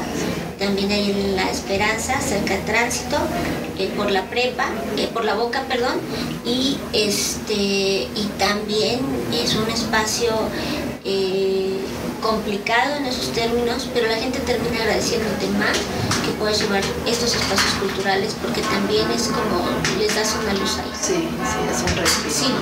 también 0.59 0.91
hay 0.91 1.11
en 1.11 1.35
La 1.35 1.49
Esperanza, 1.49 2.21
cerca 2.21 2.53
del 2.53 2.65
tránsito, 2.65 3.17
eh, 3.79 3.89
por 3.97 4.11
la 4.11 4.29
prepa, 4.29 4.65
por 5.13 5.25
la 5.25 5.33
boca, 5.33 5.63
perdón, 5.67 5.99
y 6.45 6.77
este 6.93 7.53
y 7.53 8.29
también 8.37 8.99
es 9.33 9.55
un 9.55 9.69
espacio 9.69 10.31
complicado 12.21 12.95
en 12.95 13.05
esos 13.05 13.31
términos, 13.33 13.89
pero 13.93 14.07
la 14.07 14.15
gente 14.15 14.39
termina 14.39 14.81
agradeciéndote 14.81 15.47
más 15.57 15.77
que 16.25 16.31
puedas 16.37 16.59
llevar 16.59 16.83
estos 17.05 17.35
espacios 17.35 17.73
culturales 17.79 18.35
porque 18.41 18.61
también 18.61 19.09
es 19.11 19.27
como 19.27 19.65
les 19.99 20.15
das 20.15 20.35
una 20.41 20.53
luz 20.53 20.77
ahí. 20.77 20.91
Sí, 20.99 21.13
sí, 21.13 21.59
es 21.71 21.91
un 21.91 21.97
respiro. 21.97 22.33
Sí. 22.33 22.53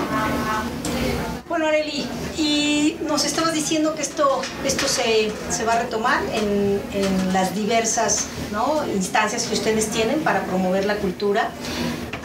Bueno, 1.48 1.68
Areli, 1.68 2.06
y 2.38 2.98
nos 3.08 3.24
estabas 3.24 3.54
diciendo 3.54 3.96
que 3.96 4.02
esto, 4.02 4.42
esto 4.66 4.88
se, 4.88 5.32
se 5.50 5.64
va 5.64 5.74
a 5.74 5.84
retomar 5.84 6.22
en, 6.34 6.82
en 6.94 7.34
las 7.34 7.56
diversas 7.56 8.26
¿no? 8.52 8.86
instancias 8.94 9.46
que 9.46 9.54
ustedes 9.54 9.88
tienen 9.88 10.20
para 10.22 10.44
promover 10.44 10.86
la 10.86 10.98
cultura. 10.98 11.52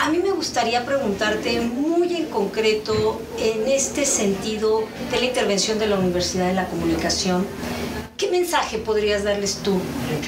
A 0.00 0.10
mí 0.10 0.18
me 0.18 0.32
gustaría 0.32 0.84
preguntarte 0.84 1.60
muy 1.60 1.91
en 2.10 2.26
concreto 2.26 3.20
en 3.38 3.68
este 3.68 4.04
sentido 4.04 4.82
de 5.12 5.20
la 5.20 5.26
intervención 5.26 5.78
de 5.78 5.86
la 5.86 5.98
Universidad 5.98 6.48
de 6.48 6.54
la 6.54 6.66
Comunicación. 6.66 7.46
¿Qué 8.16 8.28
mensaje 8.28 8.78
podrías 8.78 9.22
darles 9.22 9.58
tú 9.62 9.78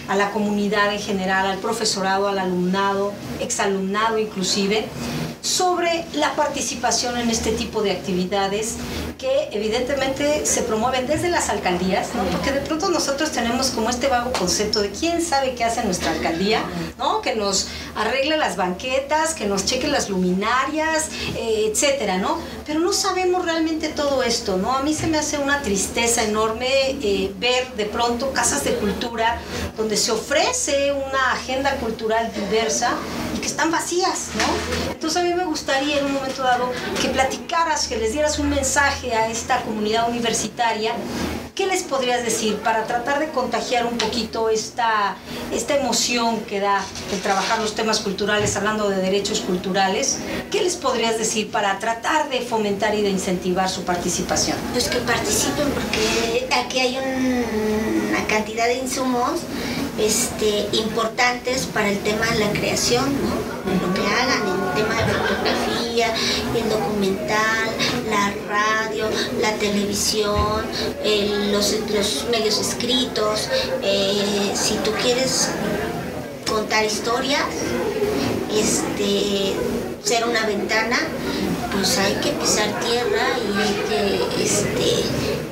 a 0.08 0.14
la 0.14 0.30
comunidad 0.30 0.92
en 0.92 1.00
general, 1.00 1.46
al 1.46 1.58
profesorado, 1.58 2.28
al 2.28 2.38
alumnado, 2.38 3.12
exalumnado 3.40 4.18
inclusive, 4.18 4.84
sobre 5.44 6.06
la 6.14 6.34
participación 6.36 7.18
en 7.18 7.28
este 7.28 7.52
tipo 7.52 7.82
de 7.82 7.92
actividades 7.92 8.76
que 9.18 9.50
evidentemente 9.52 10.46
se 10.46 10.62
promueven 10.62 11.06
desde 11.06 11.28
las 11.28 11.50
alcaldías, 11.50 12.14
¿no? 12.14 12.24
porque 12.24 12.50
de 12.50 12.60
pronto 12.60 12.88
nosotros 12.88 13.30
tenemos 13.30 13.68
como 13.68 13.90
este 13.90 14.08
vago 14.08 14.32
concepto 14.32 14.80
de 14.80 14.90
quién 14.90 15.20
sabe 15.20 15.54
qué 15.54 15.64
hace 15.64 15.84
nuestra 15.84 16.12
alcaldía, 16.12 16.62
¿no? 16.98 17.20
que 17.20 17.34
nos 17.34 17.68
arregle 17.94 18.38
las 18.38 18.56
banquetas, 18.56 19.34
que 19.34 19.44
nos 19.44 19.66
cheque 19.66 19.86
las 19.86 20.08
luminarias, 20.08 21.10
eh, 21.36 21.70
etcétera, 21.70 22.16
¿no? 22.16 22.38
Pero 22.66 22.80
no 22.80 22.94
sabemos 22.94 23.44
realmente 23.44 23.88
todo 23.88 24.22
esto, 24.22 24.56
¿no? 24.56 24.72
A 24.72 24.82
mí 24.82 24.94
se 24.94 25.06
me 25.06 25.18
hace 25.18 25.36
una 25.36 25.60
tristeza 25.60 26.24
enorme 26.24 26.68
eh, 27.02 27.32
ver 27.38 27.70
de 27.76 27.84
pronto 27.84 28.32
casas 28.32 28.64
de 28.64 28.74
cultura 28.76 29.38
donde 29.76 29.98
se 29.98 30.10
ofrece 30.10 30.92
una 30.92 31.32
agenda 31.32 31.76
cultural 31.76 32.32
diversa 32.34 32.94
que 33.44 33.48
están 33.50 33.70
vacías, 33.70 34.28
¿no? 34.38 34.90
Entonces 34.92 35.20
a 35.20 35.22
mí 35.22 35.34
me 35.34 35.44
gustaría 35.44 35.98
en 35.98 36.06
un 36.06 36.14
momento 36.14 36.42
dado 36.42 36.72
que 37.02 37.08
platicaras, 37.10 37.86
que 37.88 37.98
les 37.98 38.14
dieras 38.14 38.38
un 38.38 38.48
mensaje 38.48 39.14
a 39.14 39.28
esta 39.28 39.60
comunidad 39.60 40.08
universitaria. 40.08 40.92
¿Qué 41.54 41.66
les 41.66 41.82
podrías 41.82 42.24
decir 42.24 42.56
para 42.56 42.84
tratar 42.86 43.18
de 43.20 43.28
contagiar 43.28 43.84
un 43.84 43.98
poquito 43.98 44.48
esta, 44.48 45.16
esta 45.52 45.76
emoción 45.76 46.40
que 46.46 46.58
da 46.58 46.80
el 47.12 47.20
trabajar 47.20 47.58
los 47.60 47.74
temas 47.74 48.00
culturales, 48.00 48.56
hablando 48.56 48.88
de 48.88 48.96
derechos 48.96 49.40
culturales? 49.40 50.18
¿Qué 50.50 50.62
les 50.62 50.76
podrías 50.76 51.18
decir 51.18 51.50
para 51.50 51.78
tratar 51.78 52.30
de 52.30 52.40
fomentar 52.40 52.94
y 52.94 53.02
de 53.02 53.10
incentivar 53.10 53.68
su 53.68 53.82
participación? 53.84 54.56
Pues 54.72 54.88
que 54.88 54.98
participen 55.00 55.68
porque 55.70 56.48
aquí 56.50 56.80
hay 56.80 56.96
un- 56.96 58.08
una 58.08 58.26
cantidad 58.26 58.64
de 58.64 58.76
insumos 58.78 59.40
este, 59.98 60.68
importantes 60.72 61.66
para 61.66 61.88
el 61.90 61.98
tema 62.00 62.26
de 62.26 62.38
la 62.40 62.50
creación. 62.52 63.04
Lo 63.06 63.94
que 63.94 64.00
hagan 64.06 64.42
en 64.42 64.68
el 64.68 64.74
tema 64.74 64.94
de 65.02 65.12
fotografía, 65.14 66.14
el 66.56 66.68
documental, 66.68 67.70
la 68.10 68.32
radio, 68.48 69.06
la 69.40 69.52
televisión, 69.54 70.64
el- 71.04 71.52
los, 71.52 71.74
los 71.94 72.26
medios 72.30 72.58
escritos. 72.58 73.48
eh, 73.82 74.52
si 74.54 74.74
tú 74.84 74.90
quieres 75.02 75.48
contar 76.50 76.84
historias, 76.84 77.42
este, 78.52 79.54
ser 80.02 80.24
una 80.26 80.44
ventana, 80.46 80.98
pues 81.74 81.98
hay 81.98 82.14
que 82.14 82.30
pisar 82.32 82.68
tierra 82.80 83.26
y 83.38 83.60
hay 83.60 83.74
que 83.88 84.42
este, 84.44 85.04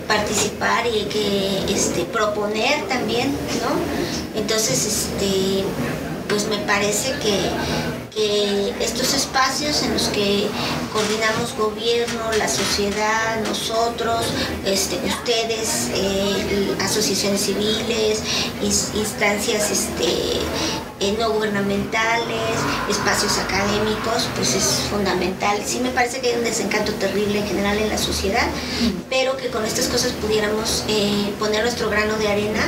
participar 0.09 0.87
y 0.87 1.01
hay 1.01 1.05
que 1.07 1.73
este, 1.75 2.05
proponer 2.05 2.87
también, 2.89 3.31
¿no? 3.33 4.39
Entonces, 4.41 4.87
este, 4.87 5.65
pues 6.29 6.47
me 6.49 6.59
parece 6.59 7.13
que, 7.23 7.39
que 8.15 8.73
estos 8.85 9.13
espacios 9.15 9.83
en 9.83 9.93
los 9.93 10.05
que 10.09 10.47
coordinamos 10.93 11.55
gobierno, 11.59 12.23
la 12.39 12.49
sociedad, 12.49 13.41
nosotros, 13.47 14.25
este, 14.65 14.97
ustedes, 15.07 15.89
eh, 15.95 16.75
asociaciones 16.81 17.43
civiles, 17.43 18.21
ins- 18.63 18.95
instancias 18.95 19.71
este, 19.71 20.39
eh, 21.03 21.17
no 21.19 21.31
gubernamentales, 21.31 22.55
espacios 22.89 23.39
académicos, 23.39 24.29
pues 24.37 24.55
es 24.55 24.89
fundamental. 24.89 25.59
Sí 25.65 25.81
me 25.81 25.91
parece 25.91 26.21
que 26.21 26.29
hay 26.29 26.37
un 26.37 26.45
desencanto 26.45 26.93
terrible 26.95 27.41
en 27.41 27.47
general 27.47 27.77
en 27.79 27.89
la 27.89 27.99
sociedad, 27.99 28.47
pero 29.11 29.37
que 29.37 29.49
con 29.49 29.65
estas 29.65 29.89
cosas 29.89 30.13
pudiéramos 30.13 30.85
eh, 30.89 31.33
poner 31.39 31.63
nuestro 31.63 31.91
grano 31.91 32.17
de 32.19 32.29
arena 32.29 32.61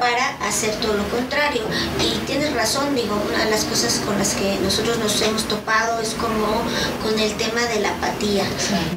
para 0.00 0.36
hacer 0.48 0.74
todo 0.76 0.94
lo 0.94 1.06
contrario. 1.08 1.62
Y 2.00 2.18
tienes 2.26 2.54
razón, 2.54 2.94
digo, 2.94 3.20
una 3.28 3.44
de 3.44 3.50
las 3.50 3.64
cosas 3.64 4.00
con 4.06 4.18
las 4.18 4.34
que 4.34 4.58
nosotros 4.62 4.98
nos 4.98 5.20
hemos 5.20 5.44
topado 5.44 6.00
es 6.00 6.14
como 6.14 6.46
con 7.02 7.18
el 7.18 7.34
tema 7.36 7.62
de 7.62 7.80
la 7.80 7.90
apatía, 7.90 8.44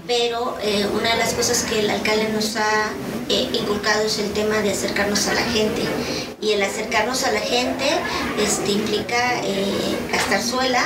pero 0.07 0.57
eh, 0.61 0.87
una 0.93 1.11
de 1.11 1.17
las 1.17 1.33
cosas 1.33 1.63
que 1.63 1.79
el 1.79 1.89
alcalde 1.89 2.29
nos 2.29 2.55
ha 2.55 2.91
eh, 3.27 3.49
inculcado 3.53 4.03
es 4.03 4.19
el 4.19 4.31
tema 4.31 4.57
de 4.59 4.71
acercarnos 4.71 5.27
a 5.27 5.33
la 5.33 5.43
gente. 5.43 5.83
Y 6.41 6.51
el 6.53 6.61
acercarnos 6.63 7.23
a 7.25 7.31
la 7.31 7.41
gente 7.41 7.85
este, 8.41 8.71
implica 8.71 9.41
eh, 9.43 9.97
gastar 10.11 10.41
suela 10.41 10.83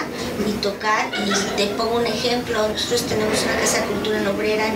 y 0.47 0.51
tocar. 0.53 1.11
Y 1.13 1.55
te 1.55 1.67
pongo 1.75 1.97
un 1.97 2.07
ejemplo, 2.07 2.67
nosotros 2.67 3.03
tenemos 3.03 3.41
una 3.43 3.59
casa 3.59 3.81
de 3.81 3.87
cultura 3.87 4.19
en 4.19 4.27
Obrera, 4.27 4.67
en, 4.67 4.73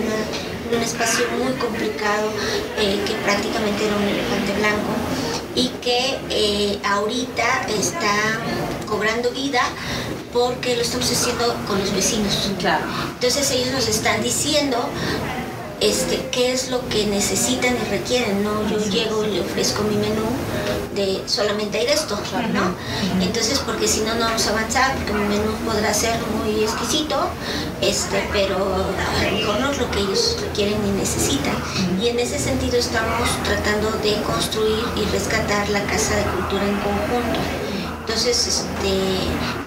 un 0.70 0.82
espacio 0.82 1.24
muy 1.42 1.52
complicado, 1.54 2.30
eh, 2.78 3.02
que 3.06 3.14
prácticamente 3.24 3.86
era 3.86 3.96
un 3.96 4.02
elefante 4.02 4.52
blanco, 4.58 4.92
y 5.54 5.68
que 5.80 6.18
eh, 6.28 6.78
ahorita 6.84 7.66
está 7.70 8.12
cobrando 8.86 9.30
vida 9.30 9.62
porque 10.32 10.76
lo 10.76 10.82
estamos 10.82 11.10
haciendo 11.10 11.54
con 11.66 11.78
los 11.80 11.92
vecinos. 11.94 12.50
Claro. 12.58 12.84
Entonces 13.14 13.50
ellos 13.50 13.72
nos 13.72 13.88
están 13.88 14.22
diciendo 14.22 14.78
este, 15.80 16.28
qué 16.32 16.52
es 16.52 16.70
lo 16.70 16.86
que 16.88 17.06
necesitan 17.06 17.76
y 17.76 17.90
requieren, 17.90 18.42
¿no? 18.42 18.68
Yo 18.68 18.78
llego 18.78 19.24
y 19.24 19.32
le 19.32 19.40
ofrezco 19.40 19.82
mi 19.84 19.96
menú 19.96 20.26
de 20.94 21.22
solamente 21.26 21.78
hay 21.78 21.86
de 21.86 21.92
esto, 21.92 22.18
¿no? 22.52 22.74
Entonces, 23.22 23.60
porque 23.60 23.86
si 23.86 24.00
no, 24.00 24.14
no 24.14 24.26
vamos 24.26 24.46
a 24.48 24.50
avanzar, 24.50 24.94
porque 24.96 25.12
mi 25.12 25.28
menú 25.28 25.52
podrá 25.64 25.94
ser 25.94 26.18
muy 26.42 26.64
exquisito, 26.64 27.16
este, 27.80 28.28
pero 28.32 28.56
a 28.56 29.24
lo 29.24 29.38
mejor 29.38 29.60
no 29.60 29.70
es 29.70 29.78
lo 29.78 29.90
que 29.92 30.00
ellos 30.00 30.36
requieren 30.40 30.78
y 30.86 30.90
necesitan. 30.98 31.54
Y 32.02 32.08
en 32.08 32.18
ese 32.18 32.38
sentido 32.38 32.78
estamos 32.78 33.28
tratando 33.44 33.90
de 34.02 34.20
construir 34.22 34.84
y 34.96 35.04
rescatar 35.12 35.68
la 35.68 35.84
Casa 35.84 36.16
de 36.16 36.24
Cultura 36.24 36.64
en 36.64 36.76
conjunto. 36.80 37.67
Entonces, 38.08 38.46
este, 38.46 38.96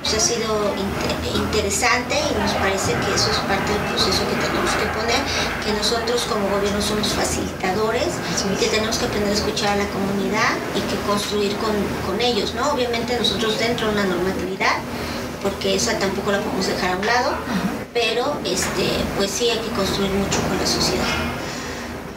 pues 0.01 0.15
ha 0.15 0.19
sido 0.19 0.73
inte- 0.73 1.37
interesante 1.37 2.15
y 2.17 2.41
nos 2.41 2.51
parece 2.57 2.93
que 2.93 3.13
eso 3.13 3.29
es 3.29 3.37
parte 3.45 3.71
del 3.71 3.81
proceso 3.93 4.25
que 4.25 4.33
tenemos 4.41 4.71
que 4.81 4.87
poner, 4.97 5.21
que 5.63 5.71
nosotros 5.77 6.25
como 6.27 6.49
gobierno 6.49 6.81
somos 6.81 7.09
facilitadores 7.09 8.09
y 8.51 8.55
que 8.57 8.65
tenemos 8.65 8.97
que 8.97 9.05
aprender 9.05 9.29
a 9.29 9.35
escuchar 9.35 9.69
a 9.73 9.75
la 9.75 9.85
comunidad 9.93 10.57
y 10.73 10.81
que 10.89 10.97
construir 11.05 11.55
con, 11.57 11.69
con 12.09 12.19
ellos, 12.19 12.55
¿no? 12.55 12.71
Obviamente 12.71 13.15
nosotros 13.19 13.59
dentro 13.59 13.85
de 13.87 13.93
una 13.93 14.05
normatividad, 14.05 14.73
porque 15.43 15.75
esa 15.75 15.99
tampoco 15.99 16.31
la 16.31 16.39
podemos 16.41 16.65
dejar 16.65 16.93
a 16.93 16.97
un 16.97 17.05
lado, 17.05 17.33
pero 17.93 18.37
este, 18.43 18.89
pues 19.17 19.29
sí 19.29 19.51
hay 19.51 19.59
que 19.59 19.69
construir 19.77 20.09
mucho 20.11 20.41
con 20.49 20.57
la 20.57 20.65
sociedad. 20.65 21.05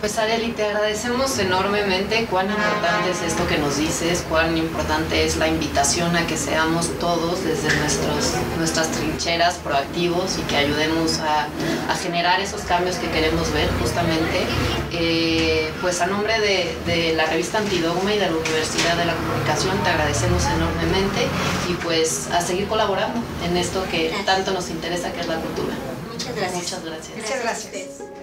Pues 0.05 0.19
Areli, 0.19 0.53
te 0.53 0.65
agradecemos 0.65 1.39
enormemente 1.39 2.27
cuán 2.27 2.51
importante 2.51 3.11
es 3.11 3.23
esto 3.23 3.49
que 3.49 3.57
nos 3.57 3.79
dices, 3.79 4.23
cuán 4.29 4.55
importante 4.59 5.25
es 5.25 5.39
la 5.39 5.49
invitación 5.49 6.15
a 6.15 6.27
que 6.27 6.37
seamos 6.37 6.99
todos 6.99 7.43
desde 7.43 7.75
nuestros, 7.79 8.35
nuestras 8.59 8.89
trincheras 8.89 9.55
proactivos 9.55 10.37
y 10.37 10.43
que 10.43 10.59
ayudemos 10.59 11.21
a, 11.21 11.49
a 11.91 11.97
generar 11.97 12.39
esos 12.43 12.61
cambios 12.65 12.97
que 12.97 13.09
queremos 13.13 13.51
ver 13.55 13.67
justamente. 13.81 14.45
Eh, 14.93 15.73
pues 15.81 16.03
a 16.03 16.07
nombre 16.07 16.39
de, 16.39 16.77
de 16.85 17.15
la 17.15 17.25
revista 17.25 17.57
Antidogma 17.57 18.13
y 18.13 18.19
de 18.19 18.27
la 18.27 18.37
Universidad 18.37 18.99
de 18.99 19.07
la 19.07 19.15
Comunicación 19.15 19.83
te 19.85 19.89
agradecemos 19.89 20.45
enormemente 20.45 21.27
y 21.67 21.73
pues 21.83 22.29
a 22.31 22.43
seguir 22.43 22.69
colaborando 22.69 23.23
en 23.43 23.57
esto 23.57 23.83
que 23.91 24.15
tanto 24.27 24.51
nos 24.51 24.69
interesa 24.69 25.11
que 25.15 25.21
es 25.21 25.29
la 25.29 25.37
cultura. 25.37 25.75
Muchas 26.13 26.37
gracias. 26.37 26.63
Muchas 26.63 26.85
gracias. 26.85 27.17
Muchas 27.17 27.43
gracias. 27.43 28.14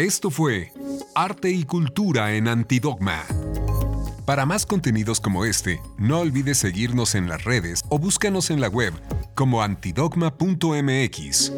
Esto 0.00 0.30
fue 0.30 0.72
Arte 1.14 1.50
y 1.50 1.64
Cultura 1.64 2.32
en 2.32 2.48
Antidogma. 2.48 3.22
Para 4.24 4.46
más 4.46 4.64
contenidos 4.64 5.20
como 5.20 5.44
este, 5.44 5.78
no 5.98 6.20
olvides 6.20 6.56
seguirnos 6.56 7.14
en 7.14 7.28
las 7.28 7.44
redes 7.44 7.82
o 7.90 7.98
búscanos 7.98 8.48
en 8.48 8.62
la 8.62 8.68
web 8.68 8.94
como 9.34 9.62
antidogma.mx. 9.62 11.52